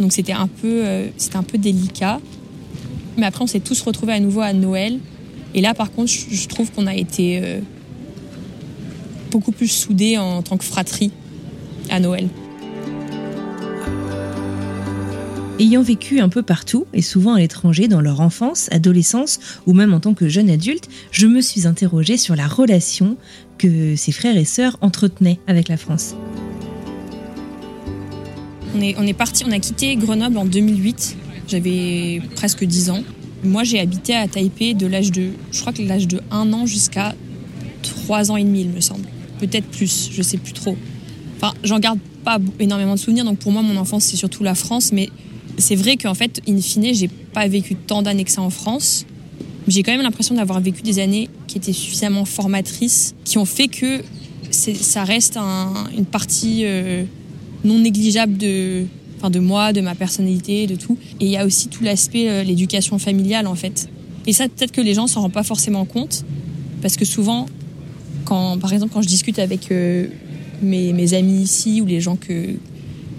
Donc 0.00 0.12
c'était 0.12 0.32
un 0.32 0.48
peu, 0.48 0.84
euh, 0.84 1.08
c'était 1.16 1.36
un 1.36 1.42
peu 1.42 1.58
délicat. 1.58 2.20
Mais 3.16 3.26
après 3.26 3.42
on 3.42 3.46
s'est 3.46 3.60
tous 3.60 3.80
retrouvés 3.82 4.12
à 4.12 4.20
nouveau 4.20 4.40
à 4.40 4.52
Noël. 4.52 4.98
Et 5.54 5.60
là 5.60 5.74
par 5.74 5.92
contre 5.92 6.10
je, 6.10 6.34
je 6.34 6.48
trouve 6.48 6.70
qu'on 6.72 6.86
a 6.86 6.94
été 6.94 7.40
euh, 7.42 7.60
beaucoup 9.30 9.52
plus 9.52 9.68
soudés 9.68 10.18
en 10.18 10.42
tant 10.42 10.56
que 10.56 10.64
fratrie 10.64 11.12
à 11.90 12.00
Noël. 12.00 12.28
Ayant 15.60 15.82
vécu 15.82 16.18
un 16.18 16.28
peu 16.28 16.42
partout, 16.42 16.84
et 16.92 17.00
souvent 17.00 17.34
à 17.34 17.38
l'étranger 17.38 17.86
dans 17.86 18.00
leur 18.00 18.20
enfance, 18.20 18.68
adolescence 18.72 19.38
ou 19.66 19.72
même 19.72 19.94
en 19.94 20.00
tant 20.00 20.12
que 20.12 20.28
jeune 20.28 20.50
adulte, 20.50 20.88
je 21.12 21.28
me 21.28 21.40
suis 21.40 21.68
interrogée 21.68 22.16
sur 22.16 22.34
la 22.34 22.48
relation 22.48 23.16
que 23.56 23.94
ses 23.94 24.10
frères 24.10 24.36
et 24.36 24.44
sœurs 24.44 24.76
entretenaient 24.80 25.38
avec 25.46 25.68
la 25.68 25.76
France. 25.76 26.16
On 28.74 28.80
est, 28.80 28.96
on 28.98 29.06
est 29.06 29.12
parti, 29.12 29.44
on 29.46 29.52
a 29.52 29.60
quitté 29.60 29.94
Grenoble 29.94 30.38
en 30.38 30.44
2008. 30.44 31.16
J'avais 31.46 32.20
presque 32.34 32.64
10 32.64 32.90
ans. 32.90 33.04
Moi, 33.44 33.62
j'ai 33.62 33.78
habité 33.78 34.16
à 34.16 34.26
Taipei 34.26 34.74
de 34.74 34.88
l'âge 34.88 35.12
de, 35.12 35.28
je 35.52 35.60
crois 35.60 35.72
que 35.72 35.82
l'âge 35.82 36.08
de 36.08 36.20
1 36.32 36.52
an 36.52 36.66
jusqu'à 36.66 37.14
3 37.82 38.32
ans 38.32 38.36
et 38.36 38.42
demi, 38.42 38.62
il 38.62 38.70
me 38.70 38.80
semble. 38.80 39.06
Peut-être 39.38 39.66
plus, 39.66 40.10
je 40.12 40.22
sais 40.22 40.38
plus 40.38 40.52
trop. 40.52 40.76
Enfin, 41.36 41.54
j'en 41.62 41.78
garde 41.78 42.00
pas 42.24 42.38
énormément 42.58 42.94
de 42.94 42.98
souvenirs, 42.98 43.24
donc 43.24 43.38
pour 43.38 43.52
moi, 43.52 43.62
mon 43.62 43.76
enfance, 43.76 44.02
c'est 44.04 44.16
surtout 44.16 44.42
la 44.42 44.56
France. 44.56 44.90
Mais 44.90 45.10
c'est 45.58 45.76
vrai 45.76 45.96
qu'en 45.96 46.14
fait, 46.14 46.40
in 46.48 46.60
fine, 46.60 46.94
j'ai 46.94 47.08
pas 47.08 47.46
vécu 47.48 47.74
tant 47.76 48.02
d'années 48.02 48.24
que 48.24 48.30
ça 48.30 48.42
en 48.42 48.50
France. 48.50 49.06
J'ai 49.68 49.82
quand 49.82 49.92
même 49.92 50.02
l'impression 50.02 50.34
d'avoir 50.34 50.60
vécu 50.60 50.82
des 50.82 50.98
années 50.98 51.28
qui 51.46 51.58
étaient 51.58 51.72
suffisamment 51.72 52.24
formatrices, 52.24 53.14
qui 53.24 53.38
ont 53.38 53.44
fait 53.44 53.68
que 53.68 54.02
ça 54.50 55.04
reste 55.04 55.36
un- 55.36 55.86
une 55.96 56.04
partie 56.04 56.62
euh, 56.64 57.04
non 57.64 57.78
négligeable 57.78 58.36
de, 58.36 58.84
enfin 59.18 59.30
de 59.30 59.38
moi, 59.40 59.72
de 59.72 59.80
ma 59.80 59.94
personnalité, 59.94 60.66
de 60.66 60.74
tout. 60.76 60.98
Et 61.20 61.24
il 61.26 61.30
y 61.30 61.36
a 61.36 61.46
aussi 61.46 61.68
tout 61.68 61.82
l'aspect 61.82 62.28
euh, 62.28 62.42
l'éducation 62.44 62.98
familiale 62.98 63.46
en 63.46 63.54
fait. 63.54 63.88
Et 64.26 64.32
ça, 64.32 64.48
peut-être 64.48 64.72
que 64.72 64.80
les 64.80 64.94
gens 64.94 65.06
s'en 65.06 65.22
rendent 65.22 65.32
pas 65.32 65.42
forcément 65.42 65.84
compte, 65.86 66.24
parce 66.82 66.96
que 66.96 67.04
souvent, 67.04 67.46
quand, 68.24 68.58
par 68.58 68.72
exemple, 68.72 68.92
quand 68.92 69.02
je 69.02 69.08
discute 69.08 69.38
avec 69.38 69.70
euh, 69.72 70.06
mes, 70.62 70.92
mes 70.92 71.14
amis 71.14 71.42
ici 71.42 71.80
ou 71.80 71.86
les 71.86 72.00
gens 72.00 72.16
que 72.16 72.54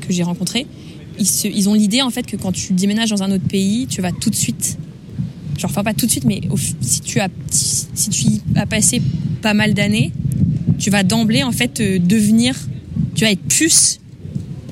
que 0.01 0.13
j'ai 0.13 0.21
rencontrés, 0.23 0.67
ils, 1.19 1.69
ont 1.69 1.73
l'idée 1.73 2.01
en 2.01 2.09
fait 2.09 2.25
que 2.25 2.35
quand 2.35 2.51
tu 2.51 2.73
déménages 2.73 3.09
dans 3.09 3.23
un 3.23 3.31
autre 3.31 3.47
pays, 3.47 3.87
tu 3.87 4.01
vas 4.01 4.11
tout 4.11 4.29
de 4.29 4.35
suite, 4.35 4.77
genre 5.57 5.71
enfin 5.71 5.83
pas 5.83 5.93
tout 5.93 6.05
de 6.05 6.11
suite, 6.11 6.25
mais 6.25 6.41
si 6.81 7.01
tu 7.01 7.19
as 7.19 7.29
si, 7.49 8.09
tu 8.09 8.27
as 8.55 8.65
passé 8.65 9.01
pas 9.41 9.53
mal 9.53 9.73
d'années, 9.73 10.11
tu 10.77 10.89
vas 10.89 11.03
d'emblée 11.03 11.43
en 11.43 11.51
fait 11.51 11.79
euh, 11.79 11.99
devenir, 11.99 12.55
tu 13.15 13.23
vas 13.23 13.31
être 13.31 13.43
plus 13.43 13.99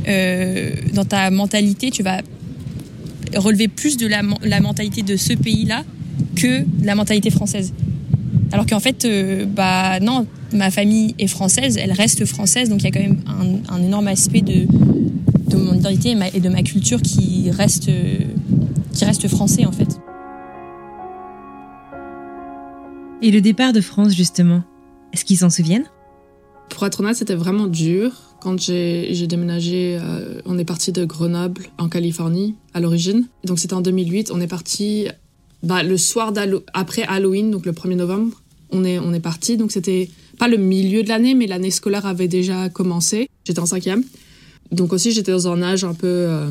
euh, 0.08 0.71
dans 0.93 1.06
ta 1.06 1.32
mentalité, 1.32 1.91
tu 1.91 2.03
vas 2.03 2.21
relever 3.36 3.67
plus 3.67 3.97
de 3.97 4.08
la, 4.08 4.21
men- 4.21 4.38
la 4.43 4.60
mentalité 4.60 5.01
de 5.01 5.15
ce 5.15 5.34
pays-là 5.34 5.84
que 6.36 6.62
de 6.62 6.86
la 6.86 6.95
mentalité 6.95 7.29
française. 7.29 7.73
Alors 8.51 8.67
qu'en 8.67 8.79
fait, 8.79 9.06
euh, 9.06 9.45
bah 9.45 9.99
non, 9.99 10.27
ma 10.51 10.69
famille 10.69 11.15
est 11.17 11.27
française, 11.27 11.77
elle 11.77 11.91
reste 11.91 12.25
française, 12.25 12.69
donc 12.69 12.82
il 12.82 12.86
y 12.86 12.88
a 12.88 12.91
quand 12.91 12.99
même 12.99 13.21
un 13.69 13.82
énorme 13.82 14.08
aspect 14.08 14.41
de, 14.41 14.67
de 15.57 15.63
mon 15.63 15.73
identité 15.73 16.09
et, 16.11 16.15
ma- 16.15 16.29
et 16.29 16.39
de 16.39 16.49
ma 16.49 16.63
culture 16.63 17.01
qui 17.01 17.49
reste, 17.51 17.89
euh, 17.89 18.17
qui 18.93 19.05
reste 19.05 19.27
français 19.27 19.65
en 19.65 19.71
fait. 19.71 19.99
Et 23.21 23.31
le 23.31 23.41
départ 23.41 23.71
de 23.73 23.81
France, 23.81 24.13
justement, 24.13 24.63
est-ce 25.13 25.23
qu'ils 25.25 25.37
s'en 25.37 25.49
souviennent? 25.49 25.85
Pour 26.69 26.85
être 26.85 26.99
honnête, 26.99 27.15
c'était 27.15 27.35
vraiment 27.35 27.67
dur. 27.67 28.11
Quand 28.41 28.59
j'ai 28.59 29.27
déménagé, 29.27 29.97
euh, 30.01 30.41
on 30.45 30.57
est 30.57 30.65
parti 30.65 30.91
de 30.91 31.05
Grenoble 31.05 31.67
en 31.77 31.87
Californie 31.87 32.55
à 32.73 32.81
l'origine. 32.81 33.27
Donc 33.45 33.59
c'était 33.59 33.73
en 33.75 33.81
2008. 33.81 34.31
On 34.33 34.41
est 34.41 34.47
parti 34.47 35.07
bah, 35.61 35.83
le 35.83 35.97
soir 35.97 36.33
d'Hallo- 36.33 36.63
après 36.73 37.03
Halloween, 37.03 37.51
donc 37.51 37.65
le 37.65 37.71
1er 37.71 37.95
novembre. 37.95 38.41
On 38.71 38.83
est, 38.83 38.99
on 38.99 39.13
est 39.13 39.21
parti. 39.21 39.55
Donc 39.55 39.71
c'était 39.71 40.09
pas 40.37 40.49
le 40.49 40.57
milieu 40.57 41.03
de 41.03 41.07
l'année, 41.07 41.35
mais 41.35 41.47
l'année 41.47 41.71
scolaire 41.71 42.05
avait 42.05 42.27
déjà 42.27 42.67
commencé. 42.69 43.29
J'étais 43.45 43.59
en 43.61 43.65
cinquième. 43.67 44.03
Donc 44.73 44.93
aussi 44.93 45.12
j'étais 45.12 45.31
dans 45.31 45.47
un 45.47 45.62
âge 45.62 45.83
un 45.83 45.93
peu, 45.93 46.07
euh, 46.07 46.49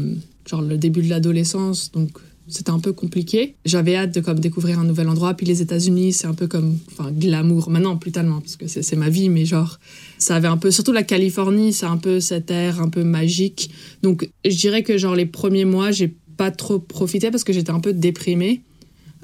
genre 0.48 0.62
le 0.62 0.76
début 0.76 1.02
de 1.02 1.08
l'adolescence. 1.08 1.90
Donc 1.92 2.10
c'était 2.48 2.70
un 2.70 2.80
peu 2.80 2.92
compliqué. 2.92 3.54
J'avais 3.64 3.96
hâte 3.96 4.14
de 4.14 4.20
comme 4.20 4.38
découvrir 4.38 4.78
un 4.78 4.84
nouvel 4.84 5.08
endroit. 5.08 5.34
Puis 5.34 5.46
les 5.46 5.62
États-Unis, 5.62 6.12
c'est 6.12 6.26
un 6.26 6.34
peu 6.34 6.46
comme, 6.46 6.78
enfin, 6.90 7.10
glamour. 7.10 7.70
Maintenant, 7.70 7.96
plus 7.96 8.10
tellement, 8.10 8.40
parce 8.40 8.56
que 8.56 8.66
c'est 8.66 8.96
ma 8.96 9.08
vie, 9.08 9.28
mais 9.28 9.44
genre, 9.44 9.78
ça 10.18 10.36
avait 10.36 10.48
un 10.48 10.56
peu, 10.56 10.70
surtout 10.70 10.92
la 10.92 11.02
Californie, 11.02 11.72
c'est 11.72 11.86
un 11.86 11.96
peu 11.96 12.20
cet 12.20 12.50
air 12.50 12.80
un 12.80 12.88
peu 12.88 13.04
magique. 13.04 13.70
Donc, 14.02 14.28
je 14.44 14.56
dirais 14.56 14.82
que 14.82 14.98
genre 14.98 15.14
les 15.14 15.26
premiers 15.26 15.64
mois, 15.64 15.92
j'ai 15.92 16.14
pas 16.36 16.50
trop 16.50 16.78
profité 16.78 17.30
parce 17.30 17.44
que 17.44 17.52
j'étais 17.52 17.70
un 17.70 17.80
peu 17.80 17.92
déprimée 17.92 18.62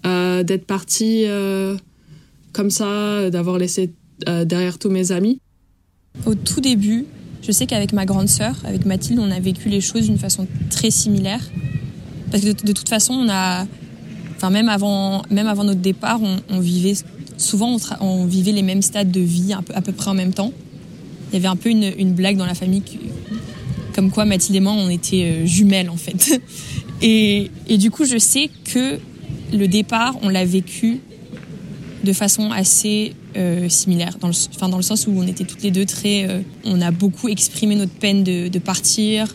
euh, 0.06 0.42
d'être 0.42 0.66
partie 0.66 1.24
euh, 1.26 1.76
comme 2.52 2.70
ça, 2.70 3.30
d'avoir 3.30 3.58
laissé 3.58 3.92
derrière 4.26 4.78
tous 4.78 4.90
mes 4.90 5.12
amis. 5.12 5.40
Au 6.26 6.34
tout 6.34 6.60
début, 6.60 7.06
je 7.48 7.52
sais 7.52 7.64
qu'avec 7.64 7.94
ma 7.94 8.04
grande 8.04 8.28
sœur, 8.28 8.56
avec 8.64 8.84
Mathilde, 8.84 9.18
on 9.20 9.30
a 9.30 9.40
vécu 9.40 9.70
les 9.70 9.80
choses 9.80 10.02
d'une 10.02 10.18
façon 10.18 10.46
très 10.68 10.90
similaire. 10.90 11.40
Parce 12.30 12.42
que 12.44 12.52
de, 12.52 12.72
toute 12.74 12.90
façon, 12.90 13.14
on 13.14 13.28
a, 13.30 13.66
enfin 14.36 14.50
même 14.50 14.68
avant, 14.68 15.22
même 15.30 15.46
avant 15.46 15.64
notre 15.64 15.80
départ, 15.80 16.20
on, 16.50 16.60
vivait 16.60 16.92
souvent, 17.38 17.78
on, 18.00 18.26
vivait 18.26 18.52
les 18.52 18.60
mêmes 18.60 18.82
stades 18.82 19.10
de 19.10 19.20
vie 19.20 19.54
à 19.54 19.80
peu, 19.80 19.92
près 19.92 20.10
en 20.10 20.14
même 20.14 20.34
temps. 20.34 20.52
Il 21.30 21.36
y 21.36 21.38
avait 21.38 21.48
un 21.48 21.56
peu 21.56 21.70
une, 21.70 22.12
blague 22.12 22.36
dans 22.36 22.44
la 22.44 22.54
famille, 22.54 22.82
comme 23.94 24.10
quoi 24.10 24.26
Mathilde 24.26 24.56
et 24.56 24.60
moi, 24.60 24.72
on 24.72 24.90
était 24.90 25.24
euh, 25.24 25.46
jumelles 25.46 25.88
en 25.88 25.96
fait. 25.96 26.42
Et, 27.00 27.52
et 27.68 27.78
du 27.78 27.92
coup, 27.92 28.04
je 28.04 28.18
sais 28.18 28.50
que 28.64 28.98
le 29.52 29.68
départ, 29.68 30.16
on 30.22 30.28
l'a 30.28 30.44
vécu 30.44 30.98
de 32.04 32.12
façon 32.12 32.50
assez 32.52 33.14
euh, 33.36 33.68
similaire, 33.68 34.16
dans 34.20 34.28
le, 34.28 34.34
enfin, 34.54 34.68
dans 34.68 34.76
le 34.76 34.82
sens 34.82 35.06
où 35.06 35.12
on 35.16 35.26
était 35.26 35.44
toutes 35.44 35.62
les 35.62 35.70
deux 35.70 35.84
très... 35.84 36.28
euh, 36.28 36.40
on 36.64 36.80
a 36.80 36.90
beaucoup 36.90 37.28
exprimé 37.28 37.74
notre 37.74 37.92
peine 37.92 38.22
de, 38.22 38.58
partir, 38.58 39.34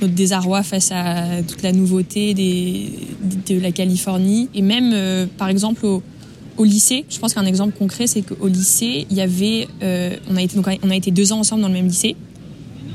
notre 0.00 0.14
désarroi 0.14 0.62
face 0.62 0.90
à 0.92 1.42
toute 1.46 1.62
la 1.62 1.72
nouveauté 1.72 2.34
de 2.34 3.58
la 3.58 3.72
Californie. 3.72 4.48
Et 4.54 4.62
même, 4.62 4.92
euh, 4.92 5.26
par 5.38 5.48
exemple, 5.48 5.84
au, 5.86 6.02
au 6.56 6.64
lycée, 6.64 7.04
je 7.08 7.18
pense 7.18 7.34
qu'un 7.34 7.46
exemple 7.46 7.76
concret, 7.76 8.06
c'est 8.06 8.22
qu'au 8.22 8.48
lycée, 8.48 9.06
il 9.10 9.16
y 9.16 9.20
avait... 9.20 9.66
on, 10.30 10.36
a 10.36 10.42
été, 10.42 10.56
donc, 10.56 10.66
on 10.82 10.90
a 10.90 10.96
été 10.96 11.10
deux 11.10 11.32
ans 11.32 11.40
ensemble 11.40 11.62
dans 11.62 11.68
le 11.68 11.74
même 11.74 11.88
lycée, 11.88 12.16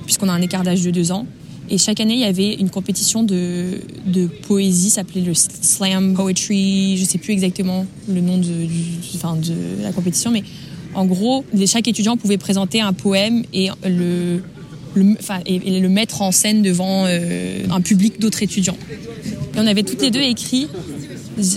puisqu'on 0.05 0.29
a 0.29 0.33
un 0.33 0.41
écart 0.41 0.63
d'âge 0.63 0.81
de 0.81 0.91
deux 0.91 1.11
ans. 1.11 1.25
Et 1.71 1.77
chaque 1.77 1.99
année, 1.99 2.15
il 2.15 2.19
y 2.19 2.25
avait 2.25 2.55
une 2.55 2.69
compétition 2.69 3.23
de, 3.23 3.81
de 4.05 4.25
poésie, 4.25 4.89
s'appelait 4.89 5.21
le 5.21 5.33
slam 5.35 6.15
poetry, 6.15 6.97
je 6.97 7.05
sais 7.05 7.19
plus 7.19 7.33
exactement 7.33 7.85
le 8.07 8.21
nom 8.21 8.37
de, 8.37 9.83
la 9.83 9.91
compétition, 9.91 10.31
mais 10.31 10.43
en 10.95 11.05
gros, 11.05 11.45
chaque 11.67 11.87
étudiant 11.87 12.17
pouvait 12.17 12.39
présenter 12.39 12.81
un 12.81 12.93
poème 12.93 13.43
et 13.53 13.69
le, 13.85 14.41
mettre 15.87 16.23
en 16.23 16.31
scène 16.31 16.63
devant 16.63 17.05
euh, 17.05 17.63
un 17.69 17.81
public 17.81 18.19
d'autres 18.19 18.41
étudiants. 18.41 18.77
Et 19.55 19.59
on 19.59 19.67
avait 19.67 19.83
toutes 19.83 20.01
les 20.01 20.09
deux 20.09 20.21
écrit 20.21 20.67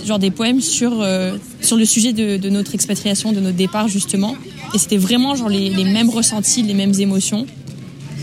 genre 0.05 0.19
des 0.19 0.31
poèmes 0.31 0.61
sur, 0.61 1.01
euh, 1.01 1.35
le 1.75 1.85
sujet 1.85 2.13
de, 2.13 2.49
notre 2.49 2.75
expatriation, 2.75 3.31
de 3.31 3.39
notre 3.39 3.57
départ 3.57 3.87
justement. 3.87 4.35
Et 4.75 4.77
c'était 4.77 4.97
vraiment 4.97 5.35
genre 5.35 5.49
les 5.49 5.71
mêmes 5.83 6.09
ressentis, 6.09 6.61
les 6.61 6.75
mêmes 6.75 6.93
émotions. 6.99 7.47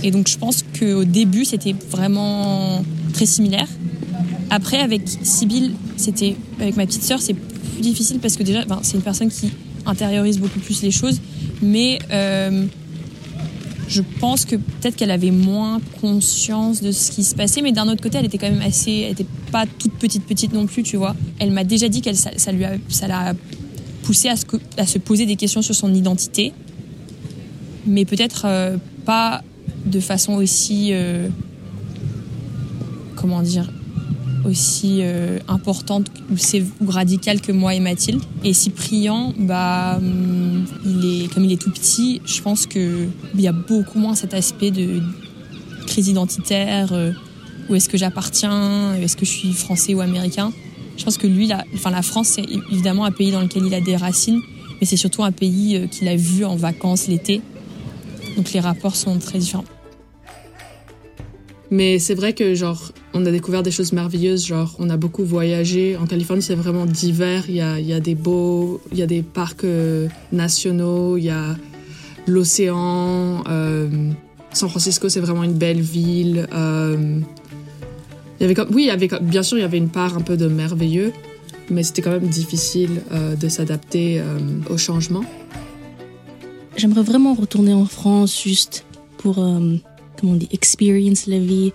Et 0.03 0.11
donc 0.11 0.29
je 0.29 0.39
pense 0.39 0.65
qu'au 0.79 1.05
début, 1.05 1.45
c'était 1.45 1.75
vraiment 1.91 2.83
très 3.13 3.27
similaire. 3.27 3.69
Après, 4.51 4.79
avec 4.81 5.03
Sybille, 5.23 5.73
c'était 5.97 6.37
avec 6.61 6.77
ma 6.77 6.87
petite 6.87 7.03
sœur, 7.03 7.21
c'est 7.21 7.35
plus 7.35 7.83
difficile 7.83 8.19
parce 8.19 8.37
que 8.37 8.43
déjà, 8.43 8.65
c'est 8.83 8.97
une 8.97 9.03
personne 9.03 9.29
qui 9.31 9.51
intériorise 9.87 10.39
beaucoup 10.39 10.59
plus 10.59 10.83
les 10.83 10.91
choses, 10.91 11.21
mais 11.63 11.99
euh, 12.11 12.67
je 13.89 14.03
pense 14.21 14.45
que 14.45 14.57
peut-être 14.57 14.97
qu'elle 14.97 15.11
avait 15.11 15.31
moins 15.31 15.81
conscience 16.01 16.81
de 16.83 16.93
ce 16.93 17.11
qui 17.11 17.23
se 17.25 17.35
passait, 17.35 17.63
mais 17.63 17.73
d'un 17.73 17.89
autre 17.89 18.03
côté, 18.03 18.19
elle 18.19 18.27
était 18.27 18.39
quand 18.39 18.51
même 18.51 18.63
assez, 18.63 18.93
elle 18.93 19.13
était 19.13 19.27
pas 19.53 19.65
toute 19.79 19.93
petite 19.93 20.25
petite 20.25 20.53
non 20.53 20.67
plus, 20.67 20.83
tu 20.83 20.97
vois. 20.97 21.15
Elle 21.39 21.51
m'a 21.53 21.65
déjà 21.65 21.89
dit 21.89 22.01
qu'elle 22.01 22.17
ça, 22.17 22.31
ça 22.37 22.53
l'a 22.53 23.35
poussée 24.03 24.29
à 24.29 24.37
se, 24.37 24.45
co- 24.47 24.59
à 24.79 24.87
se 24.87 24.99
poser 24.99 25.27
des 25.27 25.37
questions 25.37 25.63
sur 25.63 25.75
son 25.75 25.95
identité, 25.95 26.53
mais 27.87 28.05
peut-être 28.05 28.43
euh, 28.47 28.77
pas 29.05 29.43
de 29.87 30.00
façon 30.00 30.35
aussi 30.35 30.90
euh, 30.92 31.28
comment 33.16 33.42
dire 33.42 33.70
aussi 34.46 35.00
euh, 35.02 35.38
importante 35.48 36.11
ou, 36.30 36.90
radicale 36.90 37.42
que 37.42 37.52
moi 37.52 37.74
et 37.74 37.80
Mathilde. 37.80 38.22
Et 38.42 38.54
Cyprien 38.54 39.35
bah 39.38 39.98
hum, 39.98 40.64
il 40.85 41.24
est 41.24 41.35
comme 41.35 41.44
il 41.44 41.52
est 41.52 41.61
tout 41.61 41.70
petit 41.70 42.20
je 42.24 42.40
pense 42.40 42.66
que 42.66 43.06
il 43.35 43.40
y 43.40 43.48
a 43.48 43.52
beaucoup 43.52 43.98
moins 43.98 44.14
cet 44.14 44.35
aspect 44.35 44.70
de 44.70 45.02
crise 45.87 46.09
identitaire 46.09 46.92
euh, 46.92 47.12
où 47.68 47.74
est-ce 47.74 47.88
que 47.88 47.98
j'appartiens 47.98 48.94
est-ce 48.94 49.16
que 49.16 49.26
je 49.26 49.30
suis 49.30 49.52
français 49.52 49.94
ou 49.94 50.00
américain. 50.00 50.52
Je 50.96 51.04
pense 51.04 51.16
que 51.16 51.26
lui 51.26 51.46
la, 51.46 51.64
enfin 51.74 51.90
la 51.90 52.02
France 52.02 52.28
c'est 52.28 52.46
évidemment 52.72 53.04
un 53.04 53.12
pays 53.12 53.30
dans 53.30 53.40
lequel 53.40 53.64
il 53.66 53.74
a 53.74 53.80
des 53.80 53.96
racines 53.96 54.40
mais 54.80 54.87
c'est 54.87 54.96
surtout 54.96 55.22
un 55.22 55.33
pays 55.33 55.87
qu'il 55.90 56.09
a 56.09 56.16
vu 56.16 56.44
en 56.44 56.56
vacances 56.56 57.06
l'été 57.06 57.42
donc 58.37 58.53
les 58.53 58.61
rapports 58.61 58.97
sont 58.97 59.19
très 59.19 59.38
différents 59.38 59.64
Mais 61.71 61.99
c'est 61.99 62.14
vrai 62.14 62.33
que, 62.33 62.55
genre, 62.55 62.93
on 63.14 63.25
a 63.27 63.31
découvert 63.31 63.62
des 63.62 63.71
choses 63.71 63.93
merveilleuses. 63.93 64.47
Genre, 64.47 64.75
on 64.79 64.90
a 64.90 64.97
beaucoup 64.97 65.25
voyagé. 65.25 65.97
En 65.97 66.07
Californie, 66.07 66.43
c'est 66.43 66.55
vraiment 66.55 66.87
divers. 66.87 67.45
Il 67.49 67.55
y 67.55 67.61
a, 67.61 67.79
y 67.79 67.93
a 67.93 68.01
des 68.01 68.14
beaux, 68.14 68.81
il 68.93 68.99
y 68.99 69.03
a 69.03 69.07
des 69.07 69.23
parcs 69.23 69.64
euh, 69.64 70.09
nationaux, 70.33 71.16
il 71.16 71.25
y 71.25 71.31
a 71.31 71.57
l'océan. 72.27 73.45
euh, 73.49 73.88
San 74.53 74.69
Francisco, 74.69 75.09
c'est 75.09 75.21
vraiment 75.21 75.45
une 75.45 75.55
belle 75.55 75.81
ville. 75.81 76.49
euh, 76.53 77.21
y 78.40 78.45
avait 78.45 78.55
comme, 78.55 78.75
oui, 78.75 78.87
y 78.87 78.90
avait, 78.90 79.09
bien 79.21 79.43
sûr, 79.45 79.59
il 79.59 79.61
y 79.61 79.64
avait 79.64 79.79
une 79.79 79.90
part 79.90 80.16
un 80.16 80.23
peu 80.23 80.37
de 80.37 80.49
merveilleux, 80.49 81.12
mais 81.69 81.85
c'était 81.85 82.03
quand 82.03 82.11
même 82.11 82.27
difficile 82.27 83.03
de 83.38 83.49
s'adapter 83.49 84.21
au 84.71 84.79
changement. 84.79 85.25
J'aimerais 86.81 87.03
vraiment 87.03 87.35
retourner 87.35 87.75
en 87.75 87.85
France 87.85 88.43
juste 88.43 88.87
pour, 89.19 89.38
euh, 89.38 89.77
comment 90.19 90.33
on 90.33 90.37
dit, 90.37 90.49
experience 90.51 91.27
la 91.27 91.38
vie 91.38 91.75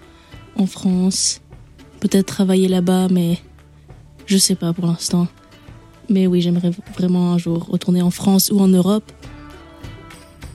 en 0.56 0.66
France. 0.66 1.42
Peut-être 2.00 2.26
travailler 2.26 2.68
là-bas, 2.68 3.10
mais 3.12 3.38
je 4.26 4.36
sais 4.40 4.56
pas 4.56 4.74
pour 4.74 4.88
l'instant. 4.88 5.28
Mais 6.10 6.26
oui, 6.26 6.42
j'aimerais 6.42 6.72
vraiment 6.98 7.34
un 7.34 7.38
jour 7.38 7.68
retourner 7.68 8.02
en 8.02 8.10
France 8.10 8.50
ou 8.52 8.60
en 8.60 8.68
Europe. 8.68 9.04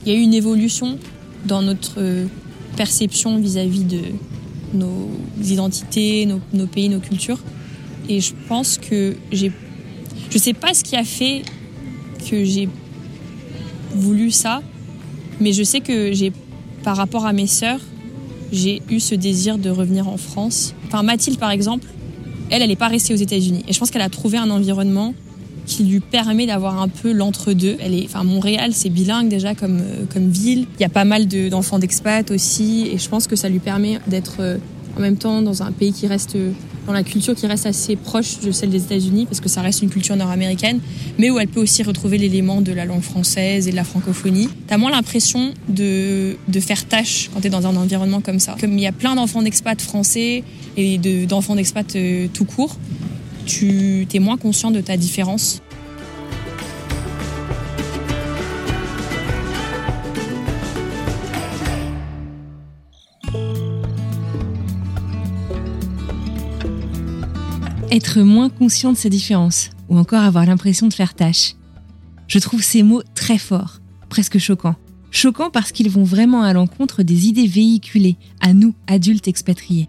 Il 0.05 0.13
y 0.13 0.17
a 0.17 0.19
eu 0.19 0.23
une 0.23 0.35
évolution 0.35 0.99
dans 1.47 1.63
notre 1.63 2.01
euh, 2.01 2.27
perception 2.77 3.39
vis-à-vis 3.39 3.85
de 3.85 4.01
nos 4.75 5.11
identités, 5.41 6.27
nos, 6.27 6.41
nos 6.53 6.67
pays, 6.67 6.89
nos 6.89 6.99
cultures. 6.99 7.39
Et 8.09 8.21
je 8.21 8.35
pense 8.49 8.79
que 8.79 9.15
j'ai. 9.31 9.53
Je 10.29 10.39
sais 10.39 10.55
pas 10.55 10.75
ce 10.75 10.83
qui 10.83 10.97
a 10.97 11.05
fait 11.05 11.43
que 12.29 12.43
j'ai 12.43 12.69
voulu 13.95 14.31
ça, 14.31 14.63
mais 15.41 15.53
je 15.53 15.63
sais 15.63 15.81
que 15.81 16.13
j'ai, 16.13 16.33
par 16.83 16.97
rapport 16.97 17.27
à 17.27 17.33
mes 17.33 17.47
sœurs, 17.47 17.81
j'ai 18.53 18.83
eu 18.91 19.01
ce 19.01 19.15
désir 19.15 19.59
de 19.59 19.71
revenir 19.71 20.09
en 20.09 20.17
France. 20.17 20.75
Enfin, 20.87 21.03
Mathilde, 21.03 21.39
par 21.39 21.51
exemple, 21.51 21.87
elle, 22.51 22.63
elle 22.63 22.69
n'est 22.69 22.77
pas 22.77 22.89
restée 22.89 23.15
aux 23.15 23.19
États-Unis. 23.19 23.65
Et 23.69 23.73
je 23.73 23.79
pense 23.79 23.91
qu'elle 23.91 24.03
a 24.03 24.09
trouvé 24.09 24.39
un 24.39 24.51
environnement 24.51 25.15
qui 25.67 25.85
lui 25.85 26.01
permet 26.01 26.47
d'avoir 26.47 26.83
un 26.83 26.89
peu 26.89 27.13
l'entre-deux. 27.13 27.77
Elle 27.79 27.95
est, 27.95 28.05
enfin, 28.07 28.25
Montréal, 28.25 28.73
c'est 28.75 28.89
bilingue 28.89 29.29
déjà 29.29 29.55
comme, 29.55 29.79
euh, 29.81 30.05
comme 30.13 30.29
ville. 30.29 30.67
Il 30.79 30.83
y 30.83 30.85
a 30.85 30.89
pas 30.89 31.05
mal 31.05 31.29
de- 31.29 31.49
d'enfants 31.49 31.79
d'expat 31.79 32.29
aussi, 32.33 32.89
et 32.93 32.99
je 32.99 33.09
pense 33.09 33.29
que 33.29 33.37
ça 33.37 33.49
lui 33.49 33.61
permet 33.61 34.01
d'être 34.09 34.37
euh, 34.41 34.57
en 34.97 35.01
même 35.01 35.17
temps 35.17 35.43
dans 35.43 35.63
un 35.63 35.71
pays 35.71 35.93
qui 35.93 36.09
reste, 36.09 36.35
euh, 36.35 36.51
dans 36.87 36.93
la 36.93 37.03
culture 37.03 37.35
qui 37.35 37.47
reste 37.47 37.67
assez 37.67 37.95
proche 37.97 38.41
de 38.41 38.51
celle 38.53 38.71
des 38.71 38.83
États-Unis, 38.83 39.27
parce 39.27 39.41
que 39.41 39.49
ça 39.49 39.61
reste 39.61 39.83
une 39.83 39.91
culture 39.91 40.17
nord-américaine, 40.17 40.81
mais 41.19 41.31
où 41.31 41.39
elle 41.39 41.49
peut 41.49 41.61
aussi 41.61 41.83
retrouver 41.83 42.19
l'élément 42.19 42.61
de 42.61 42.73
la 42.73 42.85
langue 42.85 43.03
française 43.03 43.69
et 43.69 43.71
de 43.71 43.77
la 43.77 43.85
francophonie. 43.85 44.49
T'as 44.67 44.77
moins 44.79 44.91
l'impression 44.91 45.53
de, 45.69 46.37
de 46.49 46.61
faire 46.61 46.87
tâche 46.87 47.31
quand 47.33 47.41
t'es 47.41 47.51
dans 47.51 47.67
un 47.67 47.77
environnement 47.77 48.21
comme 48.21 48.39
ça. 48.39 48.57
Comme 48.61 48.73
il 48.73 48.81
y 48.81 48.87
a 48.87 48.93
plein 48.93 49.15
d'enfants 49.15 49.43
d'expat 49.43 49.81
français 49.81 50.43
et 50.77 50.99
de- 50.99 51.27
d'enfants 51.27 51.55
d'expat 51.55 51.95
euh, 51.97 52.29
tout 52.33 52.45
court, 52.45 52.77
tu 53.47 54.07
es 54.13 54.19
moins 54.19 54.37
conscient 54.37 54.71
de 54.71 54.81
ta 54.81 54.97
différence. 54.97 55.61
Être 67.93 68.21
moins 68.21 68.51
conscient 68.51 68.93
de 68.93 68.97
sa 68.97 69.09
différence, 69.09 69.71
ou 69.89 69.99
encore 69.99 70.23
avoir 70.23 70.47
l'impression 70.47 70.87
de 70.87 70.95
faire 70.95 71.15
tâche. 71.15 71.55
Je 72.29 72.39
trouve 72.39 72.63
ces 72.63 72.85
mots 72.85 73.03
très 73.17 73.37
forts, 73.37 73.81
presque 74.09 74.39
choquants. 74.39 74.77
Choquants 75.11 75.51
parce 75.51 75.73
qu'ils 75.73 75.91
vont 75.91 76.05
vraiment 76.05 76.45
à 76.45 76.53
l'encontre 76.53 77.03
des 77.03 77.27
idées 77.27 77.49
véhiculées, 77.49 78.17
à 78.41 78.53
nous, 78.53 78.75
adultes 78.87 79.27
expatriés. 79.27 79.89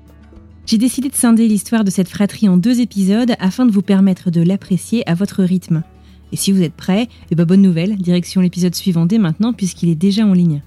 J'ai 0.66 0.80
décidé 0.80 1.10
de 1.10 1.16
scinder 1.16 1.48
l'histoire 1.48 1.84
de 1.84 1.92
cette 1.92 2.10
fratrie 2.10 2.50
en 2.50 2.58
deux 2.58 2.80
épisodes 2.80 3.36
afin 3.40 3.68
de 3.68 3.72
vous 3.72 3.84
permettre 3.84 4.32
de 4.32 4.42
l'apprécier 4.42 5.08
à 5.08 5.14
votre 5.14 5.44
rythme. 5.44 5.84
Et 6.32 6.38
si 6.38 6.52
vous 6.52 6.64
êtes 6.64 6.74
prêts, 6.74 7.08
eh 7.30 7.36
ben 7.36 7.46
bonne 7.46 7.62
nouvelle, 7.62 7.98
direction 7.98 8.42
l'épisode 8.42 8.74
suivant 8.74 9.06
dès 9.06 9.20
maintenant 9.20 9.54
puisqu'il 9.54 9.90
est 9.90 9.96
déjà 9.96 10.26
en 10.26 10.34
ligne. 10.34 10.64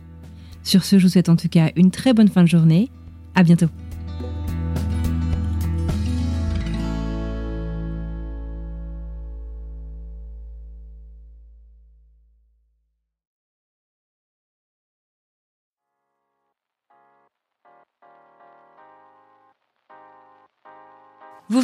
Sur 0.62 0.84
ce, 0.84 1.00
je 1.00 1.06
vous 1.06 1.12
souhaite 1.12 1.28
en 1.28 1.36
tout 1.36 1.48
cas 1.48 1.72
une 1.74 1.90
très 1.90 2.12
bonne 2.12 2.28
fin 2.28 2.44
de 2.44 2.48
journée. 2.48 2.90
À 3.34 3.42
bientôt. 3.42 3.66